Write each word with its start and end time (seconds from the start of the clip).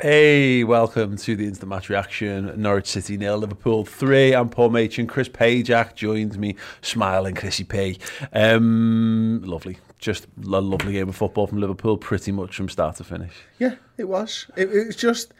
Hey, 0.00 0.62
welcome 0.62 1.16
to 1.16 1.34
the 1.34 1.44
Instant 1.44 1.70
Match 1.70 1.88
Reaction. 1.88 2.52
Norwich 2.62 2.86
City 2.86 3.16
nil, 3.16 3.36
Liverpool 3.36 3.84
3. 3.84 4.32
I'm 4.32 4.48
Paul 4.48 4.70
Machin. 4.70 5.08
Chris 5.08 5.28
Pajak 5.28 5.96
joins 5.96 6.38
me, 6.38 6.54
smiling 6.82 7.34
Chrissy 7.34 7.64
P. 7.64 7.98
Um, 8.32 9.42
lovely. 9.42 9.78
Just 9.98 10.28
a 10.40 10.60
lovely 10.60 10.92
game 10.92 11.08
of 11.08 11.16
football 11.16 11.48
from 11.48 11.58
Liverpool, 11.58 11.96
pretty 11.96 12.30
much 12.30 12.54
from 12.54 12.68
start 12.68 12.94
to 12.98 13.04
finish. 13.04 13.32
Yeah, 13.58 13.74
it 13.96 14.04
was. 14.04 14.48
It, 14.56 14.70
it 14.70 14.86
was 14.86 14.94
just, 14.94 15.34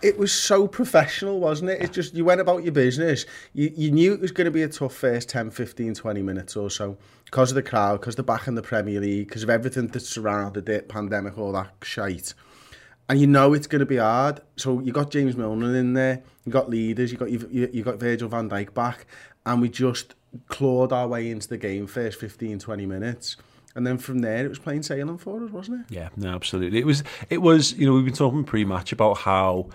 it 0.00 0.16
was 0.16 0.32
so 0.32 0.66
professional, 0.66 1.38
wasn't 1.38 1.68
it? 1.68 1.82
It's 1.82 1.94
just, 1.94 2.14
you 2.14 2.24
went 2.24 2.40
about 2.40 2.62
your 2.62 2.72
business. 2.72 3.26
You, 3.52 3.70
you 3.76 3.90
knew 3.90 4.14
it 4.14 4.22
was 4.22 4.32
going 4.32 4.46
to 4.46 4.50
be 4.50 4.62
a 4.62 4.68
tough 4.68 4.94
first 4.94 5.28
10, 5.28 5.50
15, 5.50 5.92
20 5.92 6.22
minutes 6.22 6.56
or 6.56 6.70
so 6.70 6.96
because 7.26 7.50
of 7.50 7.56
the 7.56 7.62
crowd, 7.62 8.00
because 8.00 8.16
they're 8.16 8.24
back 8.24 8.48
in 8.48 8.54
the 8.54 8.62
Premier 8.62 9.00
League, 9.00 9.28
because 9.28 9.42
of 9.42 9.50
everything 9.50 9.88
that 9.88 10.00
surrounded 10.00 10.66
it, 10.70 10.88
pandemic, 10.88 11.36
all 11.36 11.52
that 11.52 11.74
shite. 11.82 12.32
And 13.08 13.20
you 13.20 13.26
know 13.26 13.54
it's 13.54 13.66
going 13.66 13.80
to 13.80 13.86
be 13.86 13.96
hard. 13.96 14.40
So 14.56 14.80
you 14.80 14.92
got 14.92 15.10
James 15.10 15.36
Milner 15.36 15.74
in 15.74 15.94
there, 15.94 16.22
you 16.44 16.52
got 16.52 16.68
leaders, 16.68 17.10
you 17.10 17.18
got 17.18 17.30
you, 17.30 17.48
you 17.72 17.82
got 17.82 17.98
Virgil 17.98 18.28
van 18.28 18.50
Dijk 18.50 18.74
back, 18.74 19.06
and 19.46 19.62
we 19.62 19.68
just 19.68 20.14
clawed 20.48 20.92
our 20.92 21.08
way 21.08 21.30
into 21.30 21.48
the 21.48 21.56
game 21.56 21.86
first 21.86 22.20
15, 22.20 22.58
20 22.58 22.86
minutes. 22.86 23.36
And 23.74 23.86
then 23.86 23.98
from 23.98 24.20
there, 24.20 24.44
it 24.44 24.48
was 24.48 24.58
plain 24.58 24.82
sailing 24.82 25.18
for 25.18 25.44
us, 25.44 25.50
wasn't 25.50 25.82
it? 25.82 25.94
Yeah, 25.94 26.08
no, 26.16 26.34
absolutely. 26.34 26.80
It 26.80 26.86
was. 26.86 27.04
It 27.30 27.42
was. 27.42 27.74
You 27.74 27.86
know, 27.86 27.94
we've 27.94 28.04
been 28.04 28.14
talking 28.14 28.44
pre-match 28.44 28.92
about 28.92 29.18
how 29.18 29.68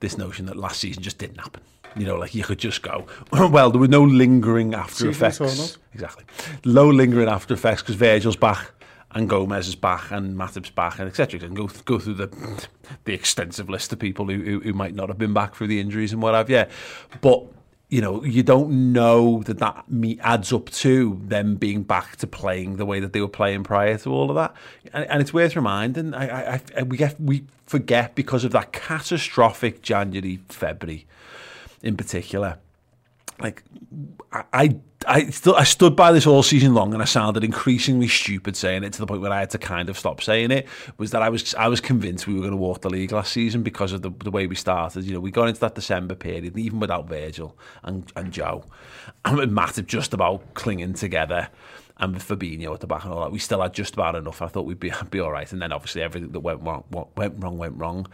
this 0.00 0.16
notion 0.16 0.46
that 0.46 0.56
last 0.56 0.80
season 0.80 1.02
just 1.02 1.18
didn't 1.18 1.38
happen. 1.38 1.62
You 1.96 2.06
know, 2.06 2.16
like 2.16 2.34
you 2.34 2.42
could 2.42 2.58
just 2.58 2.82
go. 2.82 3.06
Well, 3.32 3.70
there 3.70 3.80
were 3.80 3.88
no 3.88 4.02
lingering 4.02 4.74
after 4.74 5.12
Season 5.12 5.26
effects. 5.26 5.78
Exactly, 5.92 6.24
low 6.64 6.88
lingering 6.90 7.28
after 7.28 7.52
effects 7.54 7.82
because 7.82 7.96
Virgil's 7.96 8.36
back 8.36 8.70
and 9.12 9.28
Gomez 9.28 9.68
is 9.68 9.74
back 9.74 10.10
and 10.10 10.36
Matip's 10.36 10.70
back 10.70 10.98
and 10.98 11.08
etc. 11.08 11.40
And 11.40 11.56
go 11.56 11.68
go 11.84 11.98
through 11.98 12.14
the 12.14 12.66
the 13.04 13.14
extensive 13.14 13.68
list 13.68 13.92
of 13.92 13.98
people 13.98 14.26
who, 14.26 14.42
who 14.42 14.60
who 14.60 14.72
might 14.72 14.94
not 14.94 15.08
have 15.08 15.18
been 15.18 15.34
back 15.34 15.54
through 15.54 15.66
the 15.66 15.80
injuries 15.80 16.12
and 16.12 16.22
what 16.22 16.34
have 16.34 16.50
you. 16.50 16.64
But 17.20 17.46
you 17.90 18.00
know, 18.00 18.22
you 18.24 18.44
don't 18.44 18.92
know 18.92 19.42
that 19.42 19.58
that 19.58 19.84
adds 20.20 20.52
up 20.52 20.70
to 20.70 21.20
them 21.24 21.56
being 21.56 21.82
back 21.82 22.16
to 22.18 22.26
playing 22.26 22.76
the 22.76 22.86
way 22.86 23.00
that 23.00 23.12
they 23.12 23.20
were 23.20 23.28
playing 23.28 23.64
prior 23.64 23.98
to 23.98 24.12
all 24.12 24.30
of 24.30 24.36
that. 24.36 24.54
And, 24.92 25.04
and 25.06 25.20
it's 25.20 25.34
worth 25.34 25.56
reminding. 25.56 26.14
I, 26.14 26.54
I, 26.54 26.60
I, 26.76 26.82
we 26.84 26.96
get 26.96 27.20
we 27.20 27.46
forget 27.66 28.14
because 28.14 28.44
of 28.44 28.52
that 28.52 28.72
catastrophic 28.72 29.82
January, 29.82 30.40
February, 30.48 31.06
in 31.82 31.96
particular. 31.96 32.58
Like, 33.40 33.64
I, 34.52 34.78
I, 35.06 35.30
still 35.30 35.54
I 35.56 35.64
stood 35.64 35.96
by 35.96 36.12
this 36.12 36.26
all 36.26 36.42
season 36.42 36.74
long, 36.74 36.92
and 36.92 37.02
I 37.02 37.06
sounded 37.06 37.42
increasingly 37.42 38.06
stupid 38.06 38.54
saying 38.54 38.84
it 38.84 38.92
to 38.92 38.98
the 38.98 39.06
point 39.06 39.22
where 39.22 39.32
I 39.32 39.40
had 39.40 39.50
to 39.50 39.58
kind 39.58 39.88
of 39.88 39.98
stop 39.98 40.22
saying 40.22 40.50
it. 40.50 40.68
Was 40.98 41.10
that 41.12 41.22
I 41.22 41.30
was 41.30 41.54
I 41.54 41.68
was 41.68 41.80
convinced 41.80 42.26
we 42.26 42.34
were 42.34 42.40
going 42.40 42.50
to 42.50 42.58
walk 42.58 42.82
the 42.82 42.90
league 42.90 43.12
last 43.12 43.32
season 43.32 43.62
because 43.62 43.92
of 43.92 44.02
the 44.02 44.10
the 44.10 44.30
way 44.30 44.46
we 44.46 44.54
started. 44.54 45.04
You 45.04 45.14
know, 45.14 45.20
we 45.20 45.30
got 45.30 45.48
into 45.48 45.60
that 45.60 45.74
December 45.74 46.14
period, 46.14 46.56
even 46.58 46.80
without 46.80 47.08
Virgil 47.08 47.56
and 47.82 48.12
and 48.14 48.30
Joe, 48.30 48.64
and 49.24 49.38
with 49.38 49.50
Matip 49.50 49.86
just 49.86 50.12
about 50.12 50.54
clinging 50.54 50.94
together. 50.94 51.48
And 51.96 52.14
with 52.14 52.26
Fabinho 52.26 52.72
at 52.72 52.80
the 52.80 52.86
back 52.86 53.04
and 53.04 53.12
all 53.12 53.20
that, 53.20 53.30
we 53.30 53.38
still 53.38 53.60
had 53.60 53.74
just 53.74 53.92
about 53.92 54.14
enough. 54.14 54.40
I 54.40 54.46
thought 54.46 54.64
we'd 54.64 54.80
be 54.80 54.90
be 55.10 55.20
all 55.20 55.30
right. 55.30 55.50
And 55.52 55.60
then 55.60 55.70
obviously 55.70 56.02
everything 56.02 56.32
that 56.32 56.40
went 56.40 56.62
wrong, 56.62 56.84
went 57.14 57.34
wrong, 57.42 57.58
went 57.58 57.76
wrong. 57.76 58.06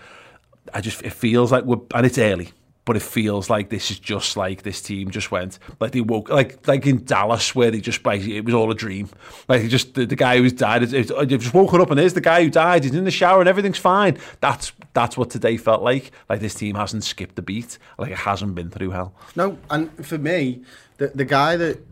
I 0.75 0.81
just 0.81 1.03
it 1.03 1.13
feels 1.13 1.53
like 1.53 1.65
we're 1.65 1.79
and 1.95 2.07
it's 2.07 2.19
early 2.19 2.53
but 2.87 2.97
it 2.97 3.03
feels 3.03 3.51
like 3.51 3.69
this 3.69 3.91
is 3.91 3.99
just 3.99 4.37
like 4.37 4.63
this 4.63 4.81
team 4.81 5.11
just 5.11 5.31
went 5.31 5.59
like 5.81 5.91
they 5.91 6.01
woke 6.01 6.31
like 6.31 6.67
like 6.67 6.87
in 6.87 7.05
Dallas 7.05 7.55
where 7.55 7.71
they 7.71 7.81
just 7.81 8.03
basically 8.03 8.39
it 8.39 8.45
was 8.47 8.55
all 8.55 8.71
a 8.71 8.75
dream. 8.75 9.11
Like 9.49 9.69
just 9.69 9.95
the, 9.95 10.07
the 10.07 10.17
guy 10.17 10.39
who's 10.39 10.55
died 10.55 10.85
it, 10.85 10.95
it, 10.95 11.29
they've 11.29 11.41
just 11.41 11.53
woken 11.53 11.81
up 11.81 11.91
and 11.91 11.99
there's 11.99 12.15
the 12.15 12.21
guy 12.23 12.45
who 12.45 12.49
died 12.49 12.85
he's 12.85 12.95
in 12.95 13.05
the 13.05 13.11
shower 13.11 13.41
and 13.41 13.49
everything's 13.49 13.77
fine. 13.77 14.17
That's 14.41 14.73
that's 14.95 15.19
what 15.19 15.29
today 15.29 15.59
felt 15.59 15.83
like. 15.83 16.13
Like 16.31 16.41
this 16.41 16.55
team 16.55 16.77
hasn't 16.77 17.05
skipped 17.05 17.39
a 17.39 17.43
beat. 17.43 17.79
Like 17.99 18.13
it 18.13 18.19
hasn't 18.19 18.55
been 18.55 18.71
through 18.71 18.91
hell. 18.93 19.13
No, 19.35 19.59
and 19.69 20.07
for 20.07 20.17
me, 20.17 20.63
the 20.99 21.09
the 21.09 21.25
guy 21.25 21.57
that 21.57 21.85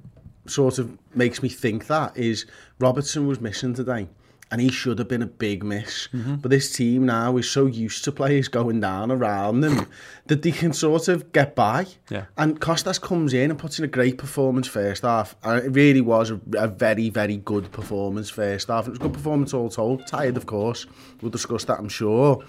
sort 0.46 0.78
of 0.78 0.96
makes 1.14 1.42
me 1.42 1.48
think 1.48 1.88
that 1.88 2.16
is 2.16 2.46
Robertson 2.78 3.26
was 3.26 3.40
missing 3.40 3.74
today. 3.74 4.06
And 4.50 4.60
he 4.60 4.70
should 4.70 4.98
have 4.98 5.08
been 5.08 5.22
a 5.22 5.26
big 5.26 5.64
miss. 5.64 6.08
Mm-hmm. 6.12 6.36
But 6.36 6.50
this 6.50 6.72
team 6.72 7.06
now 7.06 7.36
is 7.36 7.50
so 7.50 7.66
used 7.66 8.04
to 8.04 8.12
players 8.12 8.48
going 8.48 8.80
down 8.80 9.10
around 9.10 9.60
them 9.60 9.86
that 10.26 10.42
they 10.42 10.52
can 10.52 10.72
sort 10.72 11.08
of 11.08 11.32
get 11.32 11.54
by. 11.54 11.86
Yeah. 12.10 12.26
And 12.36 12.60
Costas 12.60 12.98
comes 12.98 13.32
in 13.32 13.50
and 13.50 13.58
puts 13.58 13.78
in 13.78 13.84
a 13.84 13.88
great 13.88 14.18
performance 14.18 14.68
first 14.68 15.02
half. 15.02 15.34
And 15.42 15.64
it 15.64 15.70
really 15.70 16.00
was 16.00 16.30
a, 16.30 16.40
a 16.56 16.68
very, 16.68 17.10
very 17.10 17.38
good 17.38 17.72
performance 17.72 18.30
first 18.30 18.68
half. 18.68 18.86
It 18.86 18.90
was 18.90 18.98
a 18.98 19.02
good 19.02 19.14
performance 19.14 19.54
all 19.54 19.70
told. 19.70 20.06
Tired, 20.06 20.36
of 20.36 20.46
course. 20.46 20.86
We'll 21.20 21.30
discuss 21.30 21.64
that, 21.64 21.78
I'm 21.78 21.88
sure. 21.88 22.44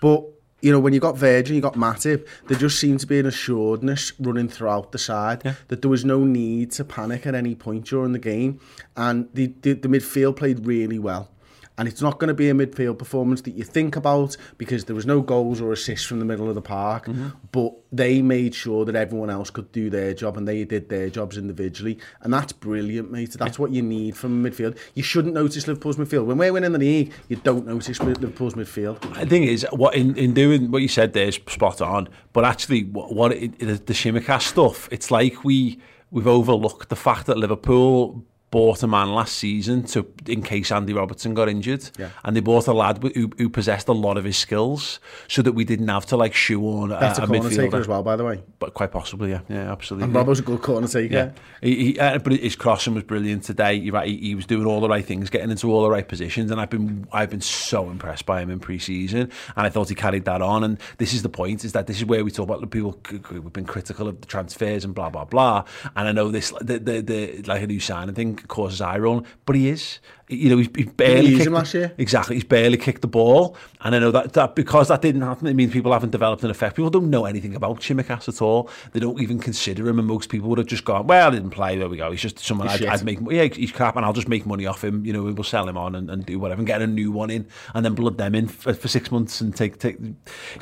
But 0.00 0.24
you 0.64 0.72
know, 0.72 0.80
when 0.80 0.94
you 0.94 1.00
got 1.00 1.18
Virgil, 1.18 1.54
you 1.54 1.60
got 1.60 1.74
Matip, 1.74 2.26
there 2.46 2.56
just 2.56 2.80
seemed 2.80 2.98
to 3.00 3.06
be 3.06 3.18
an 3.18 3.26
assuredness 3.26 4.12
running 4.18 4.48
throughout 4.48 4.92
the 4.92 4.98
side 4.98 5.42
that 5.68 5.82
there 5.82 5.90
was 5.90 6.06
no 6.06 6.24
need 6.24 6.70
to 6.72 6.84
panic 6.84 7.26
at 7.26 7.34
any 7.34 7.54
point 7.54 7.84
during 7.84 8.12
the 8.12 8.18
game. 8.18 8.60
And 8.96 9.28
the, 9.34 9.52
the, 9.60 9.74
the 9.74 9.88
midfield 9.88 10.36
played 10.36 10.64
really 10.64 10.98
well. 10.98 11.28
And 11.76 11.88
it's 11.88 12.00
not 12.00 12.18
going 12.18 12.28
to 12.28 12.34
be 12.34 12.48
a 12.48 12.54
midfield 12.54 12.98
performance 12.98 13.40
that 13.42 13.52
you 13.52 13.64
think 13.64 13.96
about 13.96 14.36
because 14.58 14.84
there 14.84 14.94
was 14.94 15.06
no 15.06 15.20
goals 15.20 15.60
or 15.60 15.72
assists 15.72 16.06
from 16.06 16.20
the 16.20 16.24
middle 16.24 16.48
of 16.48 16.54
the 16.54 16.62
park. 16.62 17.06
Mm-hmm. 17.06 17.28
But 17.50 17.72
they 17.90 18.22
made 18.22 18.54
sure 18.54 18.84
that 18.84 18.94
everyone 18.94 19.28
else 19.28 19.50
could 19.50 19.72
do 19.72 19.90
their 19.90 20.14
job 20.14 20.36
and 20.36 20.46
they 20.46 20.64
did 20.64 20.88
their 20.88 21.10
jobs 21.10 21.36
individually. 21.36 21.98
And 22.20 22.32
that's 22.32 22.52
brilliant, 22.52 23.10
mate. 23.10 23.32
That's 23.32 23.58
what 23.58 23.72
you 23.72 23.82
need 23.82 24.16
from 24.16 24.44
a 24.44 24.50
midfield. 24.50 24.78
You 24.94 25.02
shouldn't 25.02 25.34
notice 25.34 25.66
Liverpool's 25.66 25.96
midfield. 25.96 26.26
When 26.26 26.38
we're 26.38 26.52
winning 26.52 26.72
the 26.72 26.78
league, 26.78 27.12
you 27.28 27.36
don't 27.36 27.66
notice 27.66 27.98
Liverpool's 28.00 28.54
midfield. 28.54 29.00
The 29.18 29.26
thing 29.26 29.44
is, 29.44 29.66
what 29.72 29.96
in, 29.96 30.16
in 30.16 30.32
doing 30.32 30.70
what 30.70 30.82
you 30.82 30.88
said 30.88 31.12
there 31.12 31.26
is 31.26 31.34
spot 31.48 31.80
on. 31.80 32.08
But 32.32 32.44
actually, 32.44 32.84
what, 32.84 33.14
what 33.14 33.32
it, 33.32 33.58
the, 33.58 33.74
the 33.74 33.92
Tsimikas 33.92 34.42
stuff, 34.42 34.88
it's 34.92 35.10
like 35.10 35.44
we 35.44 35.80
we've 36.10 36.26
overlooked 36.28 36.88
the 36.88 36.96
fact 36.96 37.26
that 37.26 37.36
Liverpool 37.36 38.24
bought 38.54 38.84
a 38.84 38.86
man 38.86 39.12
last 39.12 39.34
season 39.36 39.82
to 39.82 40.06
in 40.28 40.40
case 40.40 40.70
Andy 40.70 40.92
Robertson 40.92 41.34
got 41.34 41.48
injured, 41.48 41.90
Yeah. 41.98 42.10
and 42.24 42.36
they 42.36 42.40
bought 42.40 42.68
a 42.68 42.72
lad 42.72 43.02
who, 43.02 43.30
who 43.36 43.48
possessed 43.50 43.88
a 43.88 43.92
lot 43.92 44.16
of 44.16 44.22
his 44.24 44.36
skills, 44.36 45.00
so 45.26 45.42
that 45.42 45.52
we 45.52 45.64
didn't 45.64 45.88
have 45.88 46.06
to 46.06 46.16
like 46.16 46.34
shoehorn 46.34 46.92
a, 46.92 47.00
Better 47.00 47.22
a 47.22 47.26
corner 47.26 47.50
taker 47.50 47.62
midfielder 47.62 47.80
as 47.80 47.88
well, 47.88 48.04
by 48.04 48.14
the 48.14 48.24
way. 48.24 48.42
But 48.60 48.72
quite 48.74 48.92
possibly, 48.92 49.30
yeah, 49.30 49.40
yeah, 49.48 49.72
absolutely. 49.72 50.04
And 50.04 50.14
Robbo's 50.14 50.38
a 50.38 50.42
good 50.42 50.62
corner 50.62 50.86
taker. 50.86 51.14
Yeah, 51.14 51.30
he, 51.60 51.74
he, 51.92 51.98
uh, 51.98 52.18
but 52.18 52.32
his 52.34 52.54
crossing 52.54 52.94
was 52.94 53.02
brilliant 53.02 53.42
today. 53.42 53.74
You're 53.74 53.94
right, 53.94 54.06
he, 54.08 54.16
he 54.18 54.34
was 54.36 54.46
doing 54.46 54.66
all 54.66 54.80
the 54.80 54.88
right 54.88 55.04
things, 55.04 55.30
getting 55.30 55.50
into 55.50 55.72
all 55.72 55.82
the 55.82 55.90
right 55.90 56.06
positions, 56.06 56.52
and 56.52 56.60
I've 56.60 56.70
been 56.70 57.08
I've 57.12 57.30
been 57.30 57.40
so 57.40 57.90
impressed 57.90 58.24
by 58.24 58.40
him 58.40 58.50
in 58.50 58.60
pre-season, 58.60 59.32
and 59.56 59.66
I 59.66 59.68
thought 59.68 59.88
he 59.88 59.96
carried 59.96 60.26
that 60.26 60.42
on. 60.42 60.62
And 60.62 60.78
this 60.98 61.12
is 61.12 61.22
the 61.22 61.28
point: 61.28 61.64
is 61.64 61.72
that 61.72 61.88
this 61.88 61.96
is 61.96 62.04
where 62.04 62.24
we 62.24 62.30
talk 62.30 62.44
about 62.44 62.60
the 62.60 62.68
people 62.68 63.00
we've 63.32 63.52
been 63.52 63.66
critical 63.66 64.06
of 64.06 64.20
the 64.20 64.26
transfers 64.28 64.84
and 64.84 64.94
blah 64.94 65.10
blah 65.10 65.24
blah. 65.24 65.64
And 65.96 66.06
I 66.08 66.12
know 66.12 66.30
this 66.30 66.52
the 66.60 66.78
the, 66.78 67.00
the 67.00 67.42
like 67.42 67.62
a 67.62 67.66
new 67.66 67.80
signing 67.80 68.14
thing 68.14 68.38
causes 68.48 68.80
eye 68.80 68.98
roll, 68.98 69.24
but 69.46 69.56
he 69.56 69.68
is. 69.68 70.00
You 70.26 70.48
know, 70.48 70.56
he's, 70.56 70.70
he's 70.74 70.86
barely 70.90 71.28
use 71.28 71.38
kicked 71.40 71.50
the- 71.50 71.54
last 71.56 71.74
year? 71.74 71.92
Exactly, 71.98 72.36
he's 72.36 72.44
barely 72.44 72.78
kicked 72.78 73.02
the 73.02 73.06
ball, 73.08 73.56
and 73.82 73.94
I 73.94 73.98
know 73.98 74.10
that, 74.10 74.32
that 74.32 74.54
because 74.54 74.88
that 74.88 75.02
didn't 75.02 75.20
happen, 75.20 75.46
it 75.46 75.54
means 75.54 75.70
people 75.70 75.92
haven't 75.92 76.10
developed 76.10 76.42
an 76.44 76.50
effect. 76.50 76.76
People 76.76 76.88
don't 76.88 77.10
know 77.10 77.26
anything 77.26 77.54
about 77.54 77.80
Tsimikas 77.80 78.26
at 78.28 78.40
all. 78.40 78.70
They 78.92 79.00
don't 79.00 79.20
even 79.20 79.38
consider 79.38 79.86
him, 79.86 79.98
and 79.98 80.08
most 80.08 80.30
people 80.30 80.48
would 80.48 80.56
have 80.58 80.66
just 80.66 80.86
gone, 80.86 81.06
"Well, 81.06 81.30
he 81.30 81.36
didn't 81.36 81.50
play. 81.50 81.76
There 81.76 81.88
we 81.90 81.98
go. 81.98 82.10
He's 82.10 82.22
just 82.22 82.38
someone 82.38 82.68
He's 82.68 82.80
I'd. 82.80 82.88
I'd 82.88 83.04
make. 83.04 83.18
Yeah, 83.30 83.44
he's 83.44 83.70
crap, 83.70 83.96
and 83.96 84.04
I'll 84.06 84.14
just 84.14 84.28
make 84.28 84.46
money 84.46 84.64
off 84.64 84.82
him. 84.82 85.04
You 85.04 85.12
know, 85.12 85.24
we'll 85.24 85.44
sell 85.44 85.68
him 85.68 85.76
on 85.76 85.94
and, 85.94 86.08
and 86.08 86.24
do 86.24 86.38
whatever, 86.38 86.60
and 86.60 86.66
get 86.66 86.80
a 86.80 86.86
new 86.86 87.12
one 87.12 87.28
in, 87.28 87.46
and 87.74 87.84
then 87.84 87.94
blood 87.94 88.16
them 88.16 88.34
in 88.34 88.48
for, 88.48 88.72
for 88.72 88.88
six 88.88 89.10
months 89.12 89.42
and 89.42 89.54
take 89.54 89.78
take. 89.78 89.98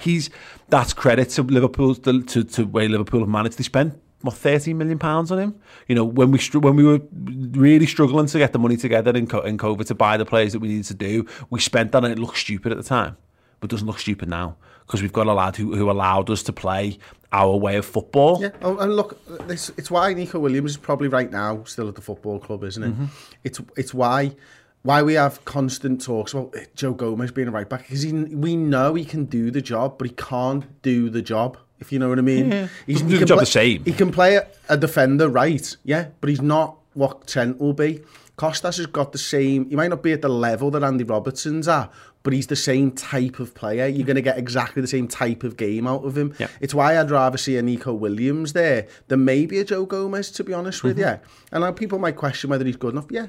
He's 0.01 0.29
that's 0.71 0.93
credit 0.93 1.31
to 1.31 1.43
Liverpool 1.45 1.95
to 1.95 2.21
to, 2.25 2.43
to 2.43 2.65
way 2.65 2.89
Liverpool 2.89 3.21
have 3.21 3.29
managed. 3.29 3.59
They 3.59 3.65
spent 3.65 3.95
what 4.23 4.35
13 4.35 4.77
million 4.77 4.99
pounds 4.99 5.31
on 5.31 5.39
him 5.39 5.55
you 5.89 5.95
know 5.95 6.05
when 6.05 6.31
we 6.31 6.39
str- 6.39 6.59
when 6.59 6.77
we 6.77 6.85
were 6.85 7.01
really 7.53 7.87
struggling 7.87 8.27
to 8.27 8.39
get 8.39 8.53
the 8.53 8.59
money 8.59 8.77
together 8.77 9.11
in, 9.17 9.27
co- 9.27 9.41
in 9.41 9.59
covid 9.59 9.87
to 9.87 9.95
buy 9.95 10.17
the 10.17 10.25
players 10.25 10.53
that 10.53 10.61
we 10.61 10.69
needed 10.69 10.85
to 10.85 10.95
do 10.95 11.27
we 11.51 11.61
spent 11.61 11.93
that 11.93 12.05
and 12.05 12.13
it 12.13 12.19
looked 12.19 12.39
stupid 12.39 12.73
at 12.73 12.79
the 12.79 12.85
time 12.85 13.17
but 13.61 13.71
it 13.71 13.71
doesn't 13.71 13.87
look 13.87 13.99
stupid 13.99 14.29
now 14.29 14.57
because 14.87 15.01
we've 15.01 15.13
got 15.13 15.27
a 15.27 15.33
lad 15.33 15.57
who, 15.57 15.75
who 15.75 15.91
allowed 15.91 16.29
us 16.31 16.43
to 16.43 16.53
play 16.53 16.99
our 17.33 17.57
way 17.57 17.77
of 17.77 17.87
football 17.87 18.41
Yeah, 18.43 18.51
oh, 18.63 18.77
and 18.79 18.95
look, 18.95 19.25
this, 19.47 19.71
it's 19.77 19.91
why 19.91 20.13
Nico 20.13 20.39
Williams 20.39 20.73
is 20.73 20.77
probably 20.77 21.09
right 21.09 21.31
now 21.31 21.65
still 21.65 21.89
at 21.89 21.95
the 21.95 22.03
football 22.03 22.39
club, 22.39 22.63
isn't 22.65 22.83
it? 22.83 22.93
Mm-hmm. 22.93 23.07
It's 23.45 23.61
it's 23.77 23.95
why 23.95 24.35
why 24.83 25.03
we 25.03 25.15
have 25.15 25.45
constant 25.45 26.03
talks 26.03 26.35
about 26.35 26.55
eh, 26.57 26.65
Joe 26.75 26.93
Gomez 26.93 27.31
being 27.31 27.49
a 27.49 27.51
right 27.51 27.69
back 27.69 27.89
because 27.89 28.05
we 28.05 28.57
know 28.57 28.95
he 28.95 29.05
can 29.05 29.25
do 29.25 29.51
the 29.51 29.63
job, 29.63 29.97
but 29.99 30.09
he 30.09 30.15
can't 30.15 30.83
do 30.83 31.09
the 31.09 31.23
job. 31.23 31.57
If 31.83 31.93
you 31.93 31.99
know 31.99 32.09
what 32.09 32.19
I 32.19 32.23
mean, 32.23 32.49
Doesn't 32.49 32.69
do 32.87 32.93
he 32.93 32.95
the 32.95 33.19
can 33.19 33.27
job 33.27 33.37
play- 33.39 33.43
the 33.45 33.51
same. 33.51 33.85
He 33.85 33.93
can 33.93 34.11
play 34.13 34.37
a, 34.37 34.47
a 34.71 34.77
defender, 34.77 35.29
right? 35.29 35.77
Yeah, 35.85 36.07
but 36.21 36.31
he's 36.31 36.41
not 36.41 36.77
what 36.95 37.27
Trent 37.27 37.61
will 37.61 37.75
be. 37.75 38.01
Costas 38.37 38.79
has 38.79 38.87
got 38.87 39.13
the 39.13 39.19
same. 39.19 39.69
He 39.69 39.77
might 39.77 39.91
not 39.91 40.03
be 40.03 40.13
at 40.13 40.23
the 40.23 40.29
level 40.29 40.71
that 40.71 40.83
Andy 40.83 41.05
Robertson's 41.05 41.69
at, 41.69 41.93
but 42.23 42.33
he's 42.33 42.47
the 42.47 42.57
same 42.57 42.93
type 42.93 43.39
of 43.41 43.55
player. 43.55 43.87
You're 43.87 44.07
going 44.07 44.17
to 44.17 44.23
get 44.23 44.39
exactly 44.39 44.81
the 44.81 44.89
same 44.89 45.09
type 45.09 45.43
of 45.43 45.57
game 45.57 45.87
out 45.87 46.05
of 46.05 46.17
him. 46.17 46.35
Yeah. 46.39 46.49
It's 46.61 46.75
why 46.75 46.99
I'd 46.99 47.11
rather 47.11 47.39
see 47.39 47.57
a 47.57 47.63
Nico 47.63 47.93
Williams 47.93 48.53
there 48.53 48.87
than 49.09 49.25
maybe 49.25 49.59
a 49.59 49.65
Joe 49.65 49.87
Gomez, 49.87 50.31
to 50.33 50.45
be 50.45 50.53
honest 50.53 50.83
with 50.83 50.99
mm-hmm. 50.99 51.23
you. 51.23 51.29
And 51.51 51.63
now 51.63 51.73
people 51.73 51.99
might 51.99 52.17
question 52.17 52.51
whether 52.51 52.65
he's 52.65 52.77
good 52.77 52.93
enough. 52.93 53.07
Yeah, 53.11 53.27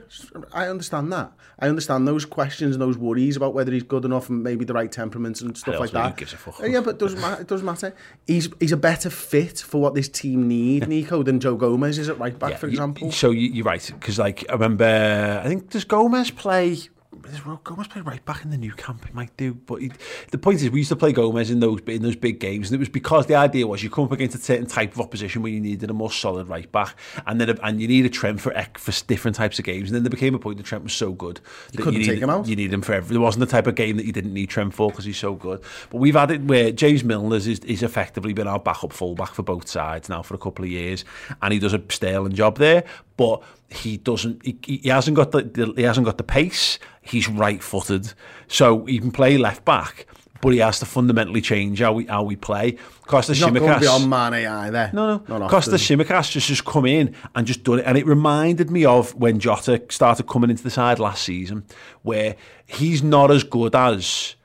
I 0.54 0.68
understand 0.68 1.12
that. 1.14 1.32
I 1.60 1.68
understand 1.68 2.08
those 2.08 2.26
questions 2.26 2.76
and 2.76 2.82
those 2.82 2.98
worries 2.98 3.36
about 3.36 3.54
whether 3.54 3.72
he's 3.72 3.84
good 3.84 4.06
enough 4.06 4.30
and 4.30 4.44
maybe 4.44 4.66
the 4.66 4.74
right 4.74 4.92
temperaments 4.92 5.42
and 5.42 5.58
stuff 5.58 5.80
like 5.80 5.92
that. 5.92 6.18
gives 6.18 6.34
a 6.34 6.38
fuck? 6.38 6.60
Yeah, 6.64 6.82
but 6.82 6.92
it 6.92 7.00
doesn't 7.00 7.20
matter. 7.20 7.42
It 7.42 7.48
doesn't 7.48 7.66
matter. 7.66 7.96
He's 8.28 8.50
he's 8.60 8.72
a 8.72 8.78
better 8.78 9.10
fit 9.10 9.60
for 9.60 9.82
what 9.82 9.96
this 9.96 10.10
team 10.10 10.48
need, 10.48 10.88
Nico, 10.88 11.24
than 11.24 11.40
Joe 11.40 11.56
Gomez 11.56 11.98
is 11.98 12.10
at 12.10 12.20
right 12.20 12.38
back, 12.38 12.52
Yeah, 12.52 12.58
for 12.58 12.68
you- 12.68 12.74
example. 12.74 13.12
so 13.12 13.32
you're 13.32 13.66
right 13.66 13.86
because 14.00 14.20
like 14.20 14.46
I 14.50 14.54
remember 14.54 15.42
I 15.44 15.48
think 15.48 15.70
does 15.70 15.84
Gomez 15.84 16.32
play 16.32 16.78
does 17.22 17.40
Gomez 17.64 17.88
play 17.88 18.02
right 18.02 18.24
back 18.26 18.44
in 18.44 18.50
the 18.50 18.58
Nou 18.58 18.72
Camp? 18.72 19.06
He 19.06 19.14
might 19.14 19.36
do, 19.38 19.54
but 19.54 19.82
he, 19.82 19.92
the 20.32 20.38
point 20.38 20.62
is 20.62 20.70
we 20.70 20.80
used 20.80 20.90
to 20.90 20.96
play 20.96 21.12
Gomez 21.12 21.52
in 21.52 21.60
those 21.60 21.80
in 21.88 22.02
those 22.02 22.16
big 22.16 22.40
games, 22.40 22.70
and 22.70 22.76
it 22.76 22.80
was 22.80 22.90
because 22.90 23.28
the 23.28 23.36
idea 23.36 23.68
was 23.68 23.84
you 23.84 23.90
come 23.90 24.06
up 24.06 24.12
against 24.12 24.36
a 24.36 24.40
certain 24.40 24.66
type 24.66 24.94
of 24.94 25.02
opposition 25.02 25.42
where 25.42 25.52
you 25.52 25.60
needed 25.60 25.90
a 25.90 25.94
more 25.94 26.12
solid 26.12 26.48
right 26.48 26.72
back, 26.72 26.96
and 27.28 27.40
then 27.40 27.50
a, 27.50 27.56
and 27.64 27.82
you 27.82 27.88
need 27.88 28.06
a 28.06 28.10
Trent 28.10 28.42
for 28.42 28.54
for 28.78 28.92
different 29.06 29.36
types 29.36 29.60
of 29.60 29.66
games, 29.66 29.90
and 29.90 29.96
then 29.96 30.04
there 30.04 30.10
became 30.10 30.36
a 30.36 30.40
point 30.40 30.58
that 30.58 30.66
Trent 30.66 30.84
was 30.84 30.94
so 30.94 31.12
good 31.12 31.40
that 31.72 31.80
you 31.80 31.84
couldn't 31.84 32.02
you 32.02 32.06
take 32.06 32.20
him 32.20 32.30
out. 32.30 32.48
You 32.48 32.56
need 32.56 32.74
him 32.74 32.82
for 32.82 32.94
every. 32.94 33.14
There 33.14 33.22
wasn't 33.22 33.42
the 33.42 33.52
type 33.52 33.68
of 33.68 33.76
game 33.76 33.98
that 33.98 34.06
you 34.06 34.14
didn't 34.14 34.34
need 34.34 34.50
Trent 34.50 34.74
for 34.74 34.90
because 34.90 35.06
he's 35.06 35.18
so 35.18 35.34
good. 35.34 35.62
But 35.90 35.98
we've 35.98 36.16
had 36.16 36.32
it 36.32 36.42
where 36.42 36.72
James 36.72 37.04
Milner's 37.04 37.48
is, 37.48 37.60
is 37.60 37.84
effectively 37.84 38.34
been 38.34 38.48
our 38.48 38.60
backup 38.60 38.94
fullback 38.94 39.34
for 39.34 39.44
both 39.44 39.68
sides 39.68 40.10
now 40.10 40.22
for 40.22 40.36
a 40.36 40.40
couple 40.40 40.66
of 40.66 40.72
years, 40.72 41.06
and 41.42 41.54
he 41.54 41.60
does 41.60 41.74
a 41.74 41.82
sterling 41.90 42.34
job 42.34 42.58
there. 42.58 42.84
But 43.18 43.44
he 43.70 43.98
doesn't. 43.98 44.44
He, 44.46 44.58
he 44.82 44.90
hasn't 44.90 45.16
got 45.16 45.32
the, 45.32 45.74
he 45.76 45.84
hasn't 45.84 46.06
got 46.06 46.18
the 46.18 46.24
pace. 46.24 46.80
He's 47.02 47.28
right-footed, 47.28 48.14
so 48.48 48.86
he 48.86 49.00
can 49.00 49.12
play 49.12 49.38
left 49.38 49.66
back. 49.66 50.08
But 50.42 50.50
he 50.54 50.60
has 50.60 50.80
to 50.80 50.86
fundamentally 50.86 51.40
change 51.40 51.80
how 51.80 51.94
we 51.94 52.06
how 52.06 52.24
we 52.24 52.36
play. 52.36 52.78
Costa 53.06 53.34
He's 53.34 53.42
not 53.42 53.54
going 53.54 53.72
Tsimikas- 53.72 53.80
beyond 53.80 54.10
Mane 54.10 54.46
either. 54.48 54.90
no, 54.94 55.24
no. 55.28 55.48
Costa 55.48 55.72
Tsimikas 55.72 56.32
just 56.32 56.48
just 56.48 56.66
come 56.66 56.86
in 56.86 57.16
and 57.36 57.48
just 57.48 57.64
done 57.64 57.80
it, 57.80 57.86
and 57.86 57.98
it 57.98 58.06
reminded 58.06 58.70
me 58.70 58.84
of 58.84 59.16
when 59.16 59.40
Jota 59.40 59.82
started 59.90 60.28
coming 60.28 60.50
into 60.50 60.64
the 60.64 60.70
side 60.70 61.00
last 61.00 61.24
season, 61.24 61.64
where 62.02 62.36
he's 62.66 63.02
not 63.02 63.32
as 63.32 63.44
good 63.44 63.74
as 63.76 64.36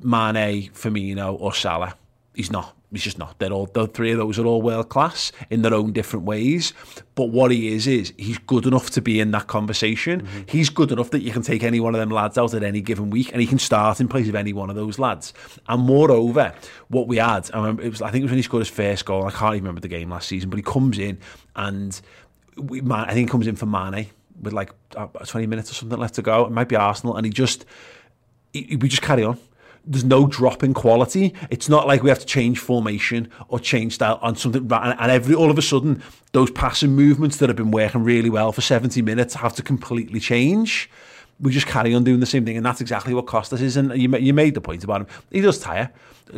Mane, 0.00 0.70
Firmino, 0.72 1.36
or 1.40 1.54
Salah. 1.54 1.94
He's 2.34 2.50
not. 2.50 2.76
He's 2.92 3.02
just 3.02 3.18
not. 3.18 3.38
They're 3.38 3.50
all. 3.52 3.66
The 3.66 3.86
three 3.86 4.12
of 4.12 4.18
those 4.18 4.38
are 4.38 4.44
all 4.44 4.60
world 4.60 4.90
class 4.90 5.32
in 5.48 5.62
their 5.62 5.72
own 5.72 5.92
different 5.92 6.26
ways. 6.26 6.74
But 7.14 7.30
what 7.30 7.50
he 7.50 7.72
is 7.74 7.86
is 7.86 8.12
he's 8.18 8.36
good 8.38 8.66
enough 8.66 8.90
to 8.90 9.00
be 9.00 9.18
in 9.18 9.30
that 9.30 9.46
conversation. 9.46 10.28
He's 10.46 10.68
good 10.68 10.92
enough 10.92 11.10
that 11.10 11.22
you 11.22 11.32
can 11.32 11.40
take 11.40 11.62
any 11.62 11.80
one 11.80 11.94
of 11.94 12.00
them 12.00 12.10
lads 12.10 12.36
out 12.36 12.52
at 12.52 12.62
any 12.62 12.82
given 12.82 13.08
week, 13.08 13.32
and 13.32 13.40
he 13.40 13.46
can 13.46 13.58
start 13.58 13.98
in 14.00 14.08
place 14.08 14.28
of 14.28 14.34
any 14.34 14.52
one 14.52 14.68
of 14.68 14.76
those 14.76 14.98
lads. 14.98 15.32
And 15.68 15.82
moreover, 15.82 16.54
what 16.88 17.08
we 17.08 17.16
had, 17.16 17.50
I 17.54 17.58
remember, 17.60 17.82
it 17.82 17.88
was. 17.88 18.02
I 18.02 18.10
think 18.10 18.20
it 18.22 18.24
was 18.24 18.30
when 18.32 18.38
he 18.38 18.42
scored 18.42 18.60
his 18.60 18.68
first 18.68 19.06
goal. 19.06 19.24
I 19.26 19.30
can't 19.30 19.54
even 19.54 19.64
remember 19.64 19.80
the 19.80 19.88
game 19.88 20.10
last 20.10 20.28
season, 20.28 20.50
but 20.50 20.58
he 20.58 20.62
comes 20.62 20.98
in 20.98 21.18
and 21.56 21.98
we, 22.56 22.82
I 22.90 23.14
think 23.14 23.28
he 23.28 23.32
comes 23.32 23.46
in 23.46 23.56
for 23.56 23.64
Mane 23.66 24.08
with 24.40 24.52
like 24.52 24.70
uh, 24.96 25.06
20 25.06 25.46
minutes 25.46 25.70
or 25.70 25.74
something 25.74 25.98
left 25.98 26.14
to 26.16 26.22
go. 26.22 26.44
It 26.44 26.50
might 26.52 26.68
be 26.68 26.76
Arsenal, 26.76 27.16
and 27.16 27.24
he 27.24 27.32
just 27.32 27.64
he- 28.52 28.76
we 28.76 28.88
just 28.88 29.00
carry 29.02 29.24
on. 29.24 29.38
There's 29.84 30.04
no 30.04 30.26
drop 30.26 30.62
in 30.62 30.74
quality. 30.74 31.34
It's 31.50 31.68
not 31.68 31.86
like 31.86 32.02
we 32.02 32.08
have 32.08 32.20
to 32.20 32.26
change 32.26 32.58
formation 32.58 33.28
or 33.48 33.58
change 33.58 33.94
style 33.94 34.18
on 34.22 34.36
something. 34.36 34.62
And 34.70 34.96
and 34.98 35.10
every 35.10 35.34
all 35.34 35.50
of 35.50 35.58
a 35.58 35.62
sudden, 35.62 36.02
those 36.32 36.50
passing 36.50 36.92
movements 36.92 37.38
that 37.38 37.48
have 37.48 37.56
been 37.56 37.70
working 37.70 38.04
really 38.04 38.30
well 38.30 38.52
for 38.52 38.60
70 38.60 39.02
minutes 39.02 39.34
have 39.34 39.54
to 39.56 39.62
completely 39.62 40.20
change. 40.20 40.88
We 41.42 41.50
just 41.52 41.66
carry 41.66 41.92
on 41.94 42.04
doing 42.04 42.20
the 42.20 42.26
same 42.26 42.44
thing, 42.44 42.56
and 42.56 42.64
that's 42.64 42.80
exactly 42.80 43.12
what 43.14 43.26
Costas 43.26 43.60
is. 43.60 43.76
And 43.76 43.94
you 44.00 44.08
you 44.16 44.32
made 44.32 44.54
the 44.54 44.60
point 44.60 44.84
about 44.84 45.02
him. 45.02 45.06
He 45.30 45.40
does 45.40 45.58
tire. 45.58 45.90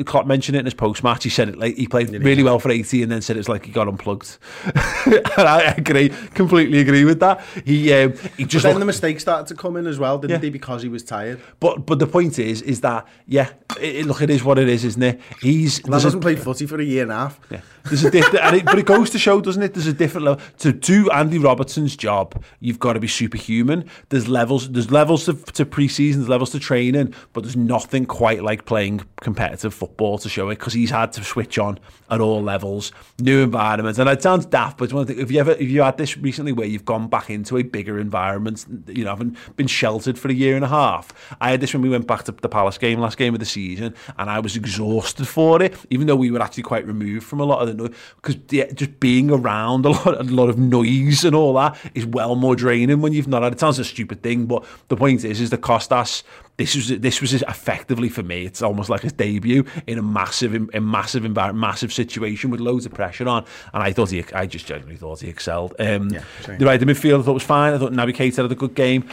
Klopp 0.07 0.27
mentioned 0.27 0.57
it 0.57 0.61
in 0.61 0.65
his 0.65 0.75
post 0.75 1.05
match. 1.05 1.23
He 1.23 1.31
said 1.31 1.49
it 1.51 1.59
like 1.59 1.77
he 1.77 1.87
played 1.87 2.09
really 2.11 2.43
well 2.43 2.59
for 2.59 2.71
80, 2.71 3.03
and 3.05 3.13
then 3.13 3.21
said 3.23 3.37
it's 3.37 3.49
like 3.49 3.67
he 3.67 3.71
got 3.71 3.87
unplugged. 3.87 4.39
and 5.07 5.23
I 5.39 5.75
agree, 5.77 6.09
completely 6.35 6.81
agree 6.81 7.05
with 7.05 7.21
that. 7.21 7.45
He 7.65 7.93
um, 7.93 8.13
he 8.37 8.45
But 8.45 8.49
just 8.51 8.63
then 8.65 8.73
looked- 8.73 8.81
the 8.81 8.87
mistakes 8.87 9.23
started 9.23 9.47
to 9.49 9.55
come 9.55 9.77
in 9.77 9.87
as 9.87 9.99
well, 9.99 10.19
didn't 10.19 10.33
Yeah. 10.33 10.39
they? 10.39 10.51
Because 10.51 10.83
he 10.83 10.89
was 10.89 11.03
tired. 11.05 11.41
but 11.61 11.87
but 11.87 11.99
the 11.99 12.07
point 12.07 12.39
is, 12.39 12.63
is 12.63 12.81
that 12.81 13.07
yeah, 13.27 13.51
it, 13.81 14.07
look, 14.07 14.23
it 14.23 14.31
is 14.31 14.43
what 14.43 14.59
it 14.59 14.69
is, 14.69 14.85
isn't 14.85 15.03
it? 15.03 15.21
He's 15.41 15.85
Lad 15.85 15.93
there's 15.93 16.05
a- 16.05 16.07
hasn't 16.07 16.23
played 16.23 16.41
footy 16.41 16.67
for 16.67 16.81
a 16.81 16.85
year 16.85 17.03
and 17.03 17.13
a 17.13 17.17
half. 17.17 17.39
yeah. 17.51 17.61
There's 17.85 18.03
a 18.05 18.11
different, 18.11 18.43
and 18.43 18.57
it, 18.57 18.65
but 18.65 18.79
it 18.79 18.87
goes 18.87 19.11
to 19.11 19.19
show, 19.19 19.43
doesn't 19.43 19.63
it? 19.63 19.75
There's 19.75 19.87
a 19.87 19.93
different 19.93 20.25
level 20.25 20.43
to 20.61 20.73
do 20.73 21.11
Andy 21.11 21.39
Robertson's 21.39 21.95
job. 21.95 22.43
You've 22.59 22.79
got 22.79 22.95
to 22.95 23.01
be 23.01 23.09
superhuman. 23.09 23.85
There's 24.09 24.27
levels. 24.27 24.71
There's 24.73 24.91
levels 24.95 25.27
to, 25.27 25.35
to 25.35 25.67
pre-season. 25.67 26.23
There's 26.23 26.31
levels 26.31 26.51
to 26.53 26.59
training, 26.59 27.15
but 27.35 27.43
there's 27.43 27.57
nothing 27.57 28.07
quite 28.07 28.43
like 28.43 28.65
playing 28.65 29.03
competitive 29.21 29.75
football 29.75 30.17
to 30.19 30.29
show 30.31 30.49
it 30.49 30.59
because 30.59 30.73
he's 30.73 30.91
had 30.91 31.13
to 31.13 31.25
switch 31.25 31.59
on 31.59 31.79
at 32.11 32.21
all 32.21 32.43
levels, 32.43 32.93
new 33.19 33.43
environments. 33.43 33.99
And 33.99 34.09
it 34.09 34.23
sounds 34.23 34.47
daft, 34.47 34.79
but 34.79 34.93
one 34.93 35.07
the, 35.07 35.21
if 35.21 35.31
you 35.31 35.41
ever 35.41 35.53
if 35.53 35.69
you 35.69 35.83
had 35.83 35.99
this 35.99 36.17
recently 36.17 36.53
where 36.53 36.67
you've 36.67 36.85
gone 36.85 37.09
back 37.09 37.29
into 37.29 37.59
a 37.59 37.63
bigger 37.63 37.99
environment, 37.99 38.65
you 38.87 39.05
know, 39.05 39.11
haven't 39.11 39.37
been 39.57 39.67
sheltered 39.67 40.19
for 40.19 40.29
a 40.29 40.35
year 40.35 40.57
and 40.57 40.65
a 40.65 40.69
half. 40.69 41.13
I 41.41 41.51
had 41.51 41.61
this 41.61 41.73
when 41.73 41.83
we 41.83 41.89
went 41.89 42.07
back 42.07 42.25
to 42.25 42.33
the 42.33 42.49
Palace 42.49 42.79
game, 42.79 43.01
last 43.01 43.19
game 43.19 43.35
of 43.35 43.41
the 43.41 43.47
season, 43.47 43.95
and 44.19 44.31
I 44.31 44.39
was 44.41 44.57
exhausted 44.57 45.27
for 45.27 45.63
it, 45.63 45.75
even 45.91 46.07
though 46.07 46.17
we 46.17 46.31
were 46.31 46.41
actually 46.41 46.63
quite 46.63 46.87
removed 46.87 47.27
from 47.27 47.41
a 47.41 47.45
lot 47.45 47.63
of 47.63 47.69
the 47.69 47.75
noise. 47.75 47.97
Because 48.17 48.37
yeah, 48.51 48.71
just 48.73 49.01
being 49.01 49.31
around 49.31 49.85
a 49.85 49.91
lot, 49.91 50.21
a 50.21 50.23
lot 50.23 50.49
of 50.49 50.59
noise 50.59 51.25
and 51.25 51.35
all 51.35 51.55
that 51.55 51.77
is 51.95 52.07
well 52.07 52.37
more 52.37 52.55
draining 52.55 53.01
when 53.01 53.13
you've 53.13 53.29
not 53.29 53.43
had. 53.43 53.55
It 53.55 53.61
sounds 53.61 53.79
a 53.79 53.85
stupid 53.85 54.23
thing, 54.23 54.47
but 54.47 54.65
the 54.89 54.97
point 54.97 55.25
is, 55.25 55.41
is 55.41 55.51
the 55.51 55.59
Costas. 55.59 56.23
This 56.57 56.77
was 56.77 56.89
this 56.89 57.21
was 57.21 57.33
effectively 57.35 58.09
for 58.09 58.23
me. 58.23 58.45
It's 58.45 58.63
almost 58.63 58.89
like 58.89 59.01
his 59.01 59.13
debut 59.13 59.65
in 59.87 59.99
a 59.99 60.03
massive, 60.03 60.55
in, 60.55 60.91
massive 60.91 61.25
environment, 61.25 61.61
massive 61.61 61.93
situation 61.93 62.51
with 62.51 62.61
loads 62.61 62.87
of 62.87 62.95
pressure 62.95 63.29
on. 63.29 63.45
And 63.73 63.83
I 63.83 63.93
thought 63.93 64.11
he, 64.11 64.25
I 64.33 64.47
just 64.47 64.67
genuinely 64.67 64.97
thought 64.97 65.21
he 65.21 65.29
excelled. 65.29 65.75
Um, 65.81 66.11
same. 66.43 66.59
the 66.59 66.67
right 66.67 66.81
in 66.81 66.89
midfield, 66.89 67.21
I 67.21 67.23
thought 67.25 67.35
was 67.35 67.43
fine. 67.43 67.75
I 67.75 67.79
thought 67.79 67.93
Naby 67.93 68.15
Keita 68.15 68.43
had 68.43 68.53
a 68.53 68.55
good 68.55 68.75
game. 68.75 69.09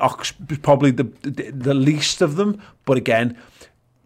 Ox 0.00 0.34
was 0.48 0.58
probably 0.58 0.90
the, 0.90 1.04
the 1.22 1.50
the 1.50 1.74
least 1.74 2.22
of 2.22 2.36
them, 2.36 2.62
but 2.84 2.96
again, 2.96 3.38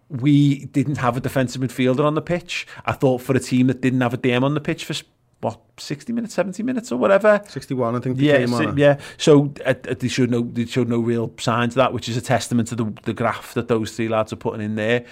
we 0.08 0.66
didn't 0.66 0.98
have 0.98 1.16
a 1.16 1.20
defensive 1.20 1.60
midfielder 1.60 2.04
on 2.04 2.14
the 2.14 2.22
pitch. 2.22 2.66
I 2.84 2.92
thought 2.92 3.20
for 3.20 3.34
a 3.34 3.40
team 3.40 3.66
that 3.66 3.80
didn't 3.80 4.00
have 4.00 4.14
a 4.14 4.18
DM 4.18 4.42
on 4.42 4.54
the 4.54 4.60
pitch 4.60 4.84
for 4.84 4.94
what 5.40 5.60
sixty 5.76 6.12
minutes, 6.12 6.34
seventy 6.34 6.62
minutes, 6.62 6.90
or 6.90 6.96
whatever. 6.98 7.42
61, 7.48 7.94
I 7.94 8.00
think, 8.00 8.16
they 8.16 8.24
Yeah, 8.24 8.46
si- 8.46 8.66
on. 8.66 8.76
yeah. 8.78 8.98
So 9.18 9.52
uh, 9.64 9.74
uh, 9.88 9.94
they 9.98 10.08
showed 10.08 10.30
no, 10.30 10.42
they 10.42 10.64
showed 10.66 10.88
no 10.88 10.98
real 11.00 11.32
signs 11.38 11.72
of 11.74 11.76
that, 11.76 11.92
which 11.92 12.08
is 12.08 12.16
a 12.16 12.20
testament 12.22 12.68
to 12.68 12.74
the 12.76 12.92
the 13.04 13.12
graph 13.12 13.54
that 13.54 13.68
those 13.68 13.94
three 13.94 14.08
lads 14.08 14.32
are 14.32 14.36
putting 14.36 14.62
in 14.62 14.74
there. 14.76 15.04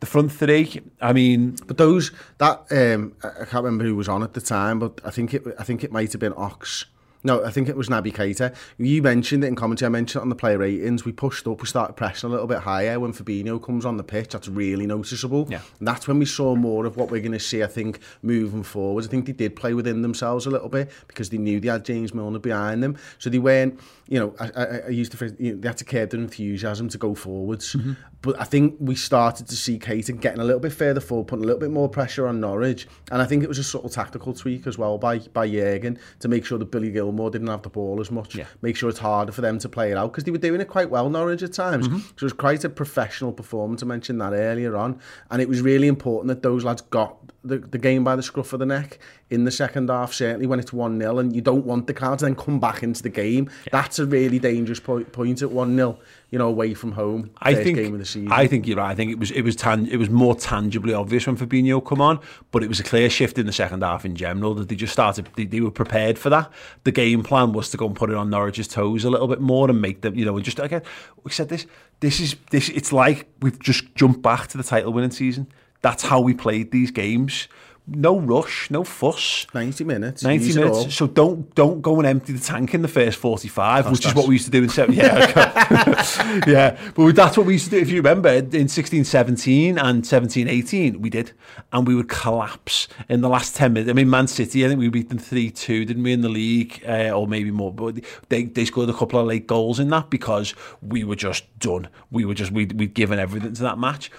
The 0.00 0.06
front 0.06 0.30
three, 0.32 0.82
I 1.00 1.12
mean, 1.14 1.56
But 1.66 1.78
those 1.78 2.12
that 2.38 2.64
um, 2.70 3.14
I 3.22 3.28
I 3.28 3.44
can't 3.44 3.64
remember 3.64 3.84
who 3.84 3.96
was 3.96 4.08
on 4.08 4.22
at 4.22 4.34
the 4.34 4.40
time, 4.42 4.78
but 4.78 5.00
I 5.04 5.10
think 5.10 5.32
it 5.34 5.42
I 5.58 5.64
think 5.64 5.84
it 5.84 5.92
might 5.92 6.12
have 6.12 6.20
been 6.20 6.34
Ox 6.36 6.86
No, 7.24 7.44
I 7.44 7.50
think 7.50 7.68
it 7.68 7.76
was 7.76 7.88
Naby 7.88 8.12
Keita. 8.12 8.54
You 8.78 9.02
mentioned 9.02 9.42
it 9.44 9.48
in 9.48 9.56
commentary. 9.56 9.86
I 9.86 9.90
mentioned 9.90 10.20
it 10.20 10.22
on 10.22 10.28
the 10.28 10.36
player 10.36 10.58
ratings. 10.58 11.04
We 11.04 11.12
pushed 11.12 11.46
up, 11.48 11.60
we 11.60 11.66
started 11.66 11.94
pressing 11.94 12.28
a 12.28 12.32
little 12.32 12.46
bit 12.46 12.58
higher 12.58 13.00
when 13.00 13.12
Fabinho 13.12 13.62
comes 13.62 13.84
on 13.84 13.96
the 13.96 14.04
pitch. 14.04 14.30
That's 14.30 14.48
really 14.48 14.86
noticeable. 14.86 15.48
Yeah. 15.50 15.60
And 15.78 15.88
that's 15.88 16.06
when 16.06 16.18
we 16.18 16.26
saw 16.26 16.54
more 16.54 16.86
of 16.86 16.96
what 16.96 17.10
we're 17.10 17.20
going 17.20 17.32
to 17.32 17.40
see, 17.40 17.62
I 17.62 17.66
think, 17.66 18.00
moving 18.22 18.62
forward. 18.62 19.04
I 19.04 19.08
think 19.08 19.26
they 19.26 19.32
did 19.32 19.56
play 19.56 19.74
within 19.74 20.02
themselves 20.02 20.46
a 20.46 20.50
little 20.50 20.68
bit 20.68 20.90
because 21.08 21.30
they 21.30 21.38
knew 21.38 21.58
they 21.60 21.68
had 21.68 21.84
James 21.84 22.14
Milner 22.14 22.38
behind 22.38 22.82
them. 22.82 22.96
So 23.18 23.30
they 23.30 23.38
weren't, 23.38 23.80
you 24.08 24.20
know, 24.20 24.34
I, 24.38 24.50
I, 24.56 24.64
I 24.86 24.88
used 24.88 25.12
to, 25.12 25.36
you 25.38 25.54
know, 25.54 25.60
they 25.60 25.68
had 25.68 25.78
to 25.78 25.84
curb 25.84 26.10
their 26.10 26.20
enthusiasm 26.20 26.88
to 26.90 26.98
go 26.98 27.14
forwards. 27.14 27.74
Mm-hmm. 27.74 27.92
But 28.22 28.40
I 28.40 28.44
think 28.44 28.76
we 28.80 28.94
started 28.96 29.46
to 29.48 29.56
see 29.56 29.78
Keita 29.78 30.20
getting 30.20 30.40
a 30.40 30.44
little 30.44 30.60
bit 30.60 30.72
further 30.72 31.00
forward, 31.00 31.28
putting 31.28 31.44
a 31.44 31.46
little 31.46 31.60
bit 31.60 31.70
more 31.70 31.88
pressure 31.88 32.26
on 32.26 32.40
Norwich. 32.40 32.88
And 33.12 33.22
I 33.22 33.24
think 33.24 33.44
it 33.44 33.48
was 33.48 33.58
a 33.58 33.64
subtle 33.64 33.90
tactical 33.90 34.32
tweak 34.32 34.66
as 34.66 34.78
well 34.78 34.98
by, 34.98 35.18
by 35.18 35.48
Jurgen 35.48 35.98
to 36.20 36.28
make 36.28 36.44
sure 36.44 36.58
that 36.58 36.70
Billy 36.70 36.90
Gilmour 37.06 37.30
didn't 37.30 37.48
have 37.48 37.62
the 37.62 37.70
ball 37.70 38.00
as 38.00 38.10
much. 38.10 38.34
Yeah. 38.34 38.46
Make 38.62 38.76
sure 38.76 38.88
it's 38.88 38.98
harder 38.98 39.32
for 39.32 39.40
them 39.40 39.58
to 39.60 39.68
play 39.68 39.90
it 39.90 39.96
out 39.96 40.12
because 40.12 40.24
they 40.24 40.30
were 40.30 40.38
doing 40.38 40.60
it 40.60 40.68
quite 40.68 40.90
well, 40.90 41.08
Norwich 41.08 41.42
at 41.42 41.52
times. 41.52 41.88
Mm-hmm. 41.88 41.98
So 41.98 42.12
it 42.14 42.22
was 42.22 42.32
quite 42.32 42.64
a 42.64 42.68
professional 42.68 43.32
performance. 43.32 43.82
I 43.82 43.86
mentioned 43.86 44.20
that 44.20 44.32
earlier 44.32 44.76
on. 44.76 45.00
And 45.30 45.40
it 45.40 45.48
was 45.48 45.62
really 45.62 45.88
important 45.88 46.28
that 46.28 46.42
those 46.42 46.64
lads 46.64 46.82
got 46.82 47.25
the, 47.46 47.58
the 47.58 47.78
game 47.78 48.04
by 48.04 48.16
the 48.16 48.22
scruff 48.22 48.52
of 48.52 48.58
the 48.58 48.66
neck 48.66 48.98
in 49.30 49.44
the 49.44 49.50
second 49.50 49.88
half, 49.88 50.12
certainly 50.12 50.46
when 50.46 50.58
it's 50.60 50.72
1 50.72 51.00
0 51.00 51.18
and 51.18 51.34
you 51.34 51.40
don't 51.40 51.64
want 51.64 51.86
the 51.86 51.92
to 51.92 52.16
then 52.20 52.34
come 52.34 52.60
back 52.60 52.82
into 52.82 53.02
the 53.02 53.08
game. 53.08 53.50
That's 53.72 53.98
a 53.98 54.06
really 54.06 54.38
dangerous 54.38 54.80
point, 54.80 55.12
point 55.12 55.42
at 55.42 55.50
1 55.50 55.76
0, 55.76 55.98
you 56.30 56.38
know, 56.38 56.48
away 56.48 56.74
from 56.74 56.92
home. 56.92 57.30
I 57.38 57.54
think 57.54 57.76
game 57.76 57.94
of 57.94 58.00
the 58.00 58.06
season. 58.06 58.30
I 58.30 58.46
think 58.46 58.66
you're 58.66 58.76
right. 58.76 58.90
I 58.90 58.94
think 58.94 59.10
it 59.10 59.18
was 59.18 59.30
it 59.30 59.42
was 59.42 59.56
tan- 59.56 59.86
it 59.86 59.96
was 59.96 60.10
more 60.10 60.34
tangibly 60.34 60.94
obvious 60.94 61.26
when 61.26 61.36
Fabinho 61.36 61.84
come 61.84 62.00
on, 62.00 62.20
but 62.50 62.62
it 62.62 62.68
was 62.68 62.80
a 62.80 62.84
clear 62.84 63.10
shift 63.10 63.38
in 63.38 63.46
the 63.46 63.52
second 63.52 63.82
half 63.82 64.04
in 64.04 64.14
general 64.14 64.54
that 64.54 64.68
they 64.68 64.76
just 64.76 64.92
started. 64.92 65.28
They, 65.36 65.44
they 65.44 65.60
were 65.60 65.70
prepared 65.70 66.18
for 66.18 66.30
that. 66.30 66.52
The 66.84 66.92
game 66.92 67.22
plan 67.22 67.52
was 67.52 67.70
to 67.70 67.76
go 67.76 67.86
and 67.86 67.96
put 67.96 68.10
it 68.10 68.16
on 68.16 68.30
Norwich's 68.30 68.68
toes 68.68 69.04
a 69.04 69.10
little 69.10 69.28
bit 69.28 69.40
more 69.40 69.68
and 69.70 69.80
make 69.80 70.02
them, 70.02 70.14
you 70.14 70.24
know, 70.24 70.36
and 70.36 70.44
just 70.44 70.58
again 70.58 70.82
we 71.22 71.32
said 71.32 71.48
this. 71.48 71.66
This 72.00 72.20
is 72.20 72.36
this. 72.50 72.68
It's 72.68 72.92
like 72.92 73.28
we've 73.40 73.58
just 73.58 73.94
jumped 73.94 74.22
back 74.22 74.48
to 74.48 74.56
the 74.58 74.64
title 74.64 74.92
winning 74.92 75.10
season. 75.10 75.48
That's 75.86 76.02
how 76.02 76.20
we 76.20 76.34
played 76.34 76.72
these 76.72 76.90
games. 76.90 77.46
No 77.86 78.18
rush, 78.18 78.68
no 78.72 78.82
fuss. 78.82 79.46
90 79.54 79.84
minutes. 79.84 80.24
90 80.24 80.44
use 80.44 80.56
it 80.56 80.64
all. 80.64 80.74
minutes. 80.78 80.96
So 80.96 81.06
don't 81.06 81.54
don't 81.54 81.80
go 81.80 81.98
and 81.98 82.06
empty 82.08 82.32
the 82.32 82.40
tank 82.40 82.74
in 82.74 82.82
the 82.82 82.88
first 82.88 83.18
45, 83.18 83.92
which 83.92 84.04
is 84.04 84.12
what 84.12 84.26
we 84.26 84.34
used 84.34 84.46
to 84.46 84.50
do 84.50 84.64
in 84.64 84.68
seven. 84.68 84.96
Yeah, 84.96 86.42
yeah. 86.48 86.76
But 86.96 87.14
that's 87.14 87.36
what 87.36 87.46
we 87.46 87.52
used 87.52 87.66
to 87.66 87.70
do. 87.70 87.76
If 87.76 87.88
you 87.88 87.98
remember, 87.98 88.30
in 88.30 88.66
16, 88.66 89.04
17 89.04 89.78
and 89.78 90.04
17, 90.04 90.48
18, 90.48 91.00
we 91.00 91.08
did, 91.08 91.30
and 91.72 91.86
we 91.86 91.94
would 91.94 92.08
collapse 92.08 92.88
in 93.08 93.20
the 93.20 93.28
last 93.28 93.54
10 93.54 93.74
minutes. 93.74 93.88
I 93.88 93.92
mean, 93.92 94.10
Man 94.10 94.26
City, 94.26 94.64
I 94.64 94.68
think 94.68 94.80
we 94.80 94.88
beat 94.88 95.08
them 95.08 95.18
3 95.18 95.52
2, 95.52 95.84
didn't 95.84 96.02
we, 96.02 96.12
in 96.12 96.22
the 96.22 96.28
league, 96.28 96.82
uh, 96.84 97.10
or 97.10 97.28
maybe 97.28 97.52
more. 97.52 97.72
But 97.72 98.00
they 98.28 98.46
they 98.46 98.64
scored 98.64 98.90
a 98.90 98.94
couple 98.94 99.20
of 99.20 99.26
late 99.28 99.46
goals 99.46 99.78
in 99.78 99.90
that 99.90 100.10
because 100.10 100.56
we 100.82 101.04
were 101.04 101.14
just 101.14 101.44
done. 101.60 101.86
We 102.10 102.24
were 102.24 102.34
just 102.34 102.50
we'd, 102.50 102.72
we'd 102.72 102.94
given 102.94 103.20
everything 103.20 103.52
to 103.52 103.62
that 103.62 103.78
match 103.78 104.10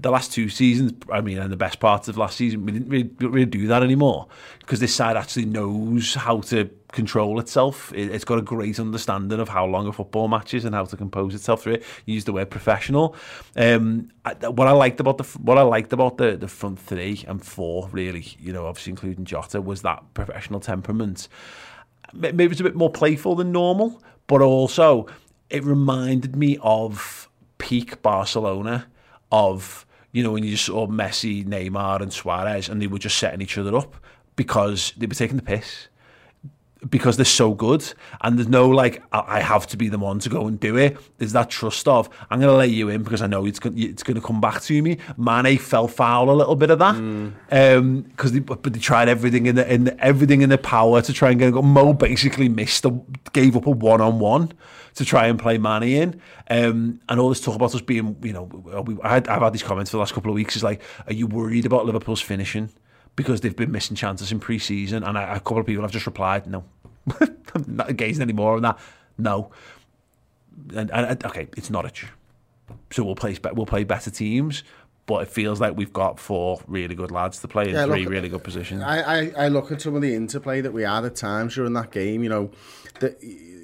the 0.00 0.10
last 0.10 0.32
two 0.32 0.48
seasons, 0.48 0.92
I 1.10 1.20
mean, 1.20 1.38
and 1.38 1.52
the 1.52 1.56
best 1.56 1.80
parts 1.80 2.08
of 2.08 2.16
last 2.16 2.36
season, 2.36 2.64
we 2.64 2.72
didn't 2.72 2.88
really, 2.88 3.10
really 3.20 3.46
do 3.46 3.66
that 3.68 3.82
anymore 3.82 4.28
because 4.60 4.80
this 4.80 4.94
side 4.94 5.16
actually 5.16 5.46
knows 5.46 6.14
how 6.14 6.40
to 6.42 6.70
control 6.92 7.40
itself. 7.40 7.92
It, 7.94 8.10
it's 8.10 8.24
got 8.24 8.38
a 8.38 8.42
great 8.42 8.78
understanding 8.78 9.40
of 9.40 9.48
how 9.48 9.66
long 9.66 9.86
a 9.86 9.92
football 9.92 10.28
match 10.28 10.54
is 10.54 10.64
and 10.64 10.74
how 10.74 10.84
to 10.84 10.96
compose 10.96 11.34
itself 11.34 11.62
through 11.62 11.74
it. 11.74 11.84
You 12.04 12.14
use 12.14 12.24
the 12.24 12.32
word 12.32 12.50
professional. 12.50 13.16
Um, 13.56 14.10
I, 14.24 14.34
what 14.48 14.68
I 14.68 14.72
liked 14.72 15.00
about 15.00 15.18
the 15.18 15.24
what 15.38 15.58
I 15.58 15.62
liked 15.62 15.92
about 15.92 16.18
the 16.18 16.36
the 16.36 16.48
front 16.48 16.78
three 16.78 17.24
and 17.26 17.44
four, 17.44 17.88
really, 17.90 18.26
you 18.38 18.52
know, 18.52 18.66
obviously 18.66 18.90
including 18.90 19.24
Jota, 19.24 19.60
was 19.60 19.82
that 19.82 20.02
professional 20.14 20.60
temperament. 20.60 21.28
Maybe 22.12 22.44
it 22.44 22.48
was 22.48 22.60
a 22.60 22.64
bit 22.64 22.76
more 22.76 22.90
playful 22.90 23.34
than 23.34 23.52
normal, 23.52 24.02
but 24.26 24.40
also 24.40 25.06
it 25.50 25.64
reminded 25.64 26.36
me 26.36 26.58
of 26.62 27.28
peak 27.58 28.02
Barcelona 28.02 28.86
of 29.32 29.85
you 30.16 30.22
know, 30.22 30.32
when 30.32 30.44
you 30.44 30.56
saw 30.56 30.86
Messi, 30.86 31.44
Neymar, 31.44 32.00
and 32.00 32.10
Suarez, 32.10 32.70
and 32.70 32.80
they 32.80 32.86
were 32.86 32.98
just 32.98 33.18
setting 33.18 33.42
each 33.42 33.58
other 33.58 33.76
up 33.76 33.96
because 34.34 34.94
they 34.96 35.04
were 35.04 35.12
taking 35.12 35.36
the 35.36 35.42
piss. 35.42 35.88
Because 36.90 37.16
they're 37.16 37.24
so 37.24 37.54
good, 37.54 37.90
and 38.20 38.38
there's 38.38 38.48
no 38.48 38.68
like, 38.68 39.02
I 39.10 39.38
I 39.38 39.40
have 39.40 39.66
to 39.68 39.78
be 39.78 39.88
the 39.88 39.98
one 39.98 40.18
to 40.20 40.28
go 40.28 40.46
and 40.46 40.60
do 40.60 40.76
it. 40.76 40.98
There's 41.16 41.32
that 41.32 41.48
trust 41.48 41.88
of, 41.88 42.10
I'm 42.30 42.38
going 42.38 42.52
to 42.52 42.56
let 42.56 42.70
you 42.70 42.90
in 42.90 43.02
because 43.02 43.22
I 43.22 43.26
know 43.26 43.46
it's 43.46 43.58
going, 43.58 43.78
it's 43.78 44.02
going 44.02 44.14
to 44.14 44.20
come 44.20 44.42
back 44.42 44.60
to 44.62 44.82
me. 44.82 44.98
Mane 45.16 45.58
fell 45.58 45.88
foul 45.88 46.30
a 46.30 46.36
little 46.36 46.54
bit 46.54 46.70
of 46.70 46.78
that, 46.78 46.94
um, 47.50 48.02
because 48.02 48.32
they, 48.32 48.40
but 48.40 48.62
they 48.62 48.78
tried 48.78 49.08
everything 49.08 49.46
in 49.46 49.54
the, 49.54 49.72
in 49.72 49.84
the, 49.84 50.04
everything 50.04 50.42
in 50.42 50.50
their 50.50 50.58
power 50.58 51.00
to 51.00 51.12
try 51.12 51.30
and 51.30 51.38
get. 51.40 51.54
Mo 51.54 51.94
basically 51.94 52.48
missed, 52.48 52.84
a, 52.84 52.90
gave 53.32 53.56
up 53.56 53.66
a 53.66 53.70
one 53.70 54.02
on 54.02 54.18
one 54.18 54.52
to 54.96 55.04
try 55.04 55.26
and 55.26 55.38
play 55.38 55.56
Mane 55.56 55.82
in. 55.82 56.20
Um, 56.48 57.00
and 57.08 57.18
all 57.18 57.30
this 57.30 57.40
talk 57.40 57.54
about 57.54 57.74
us 57.74 57.80
being, 57.80 58.16
you 58.22 58.34
know, 58.34 58.42
we, 58.42 58.98
I 59.02 59.14
had, 59.14 59.28
I've 59.28 59.42
had 59.42 59.54
these 59.54 59.62
comments 59.62 59.90
for 59.90 59.96
the 59.96 60.00
last 60.00 60.12
couple 60.12 60.30
of 60.30 60.34
weeks. 60.34 60.56
Is 60.56 60.62
like, 60.62 60.82
are 61.06 61.14
you 61.14 61.26
worried 61.26 61.64
about 61.64 61.86
Liverpool's 61.86 62.20
finishing 62.20 62.70
because 63.16 63.40
they've 63.40 63.56
been 63.56 63.72
missing 63.72 63.96
chances 63.96 64.30
in 64.30 64.40
pre-season? 64.40 65.02
And 65.02 65.16
a 65.16 65.40
couple 65.40 65.58
of 65.58 65.66
people 65.66 65.82
have 65.82 65.90
just 65.90 66.06
replied, 66.06 66.46
no, 66.46 66.64
I'm 67.20 67.64
not 67.66 67.96
gazing 67.96 68.22
anymore 68.22 68.56
on 68.56 68.62
that. 68.62 68.78
No, 69.18 69.50
and, 70.74 70.90
and 70.90 71.24
okay, 71.24 71.48
it's 71.56 71.70
Norwich, 71.70 72.06
so 72.90 73.04
we'll 73.04 73.14
play 73.14 73.36
we'll 73.52 73.66
play 73.66 73.84
better 73.84 74.10
teams. 74.10 74.62
But 75.06 75.22
it 75.22 75.28
feels 75.28 75.60
like 75.60 75.76
we've 75.76 75.92
got 75.92 76.18
four 76.18 76.60
really 76.66 76.96
good 76.96 77.12
lads 77.12 77.38
to 77.38 77.48
play 77.48 77.68
in 77.68 77.74
Yeah, 77.76 77.86
three 77.86 78.02
look, 78.02 78.10
really 78.10 78.28
good 78.28 78.42
positions. 78.42 78.82
I, 78.82 79.00
I, 79.00 79.32
I 79.44 79.48
look 79.48 79.70
at 79.70 79.80
some 79.80 79.94
of 79.94 80.02
the 80.02 80.12
interplay 80.12 80.60
that 80.62 80.72
we 80.72 80.82
had 80.82 81.04
at 81.04 81.14
times 81.14 81.54
during 81.54 81.74
that 81.74 81.92
game. 81.92 82.24
You 82.24 82.28
know, 82.28 82.50
the 82.98 83.16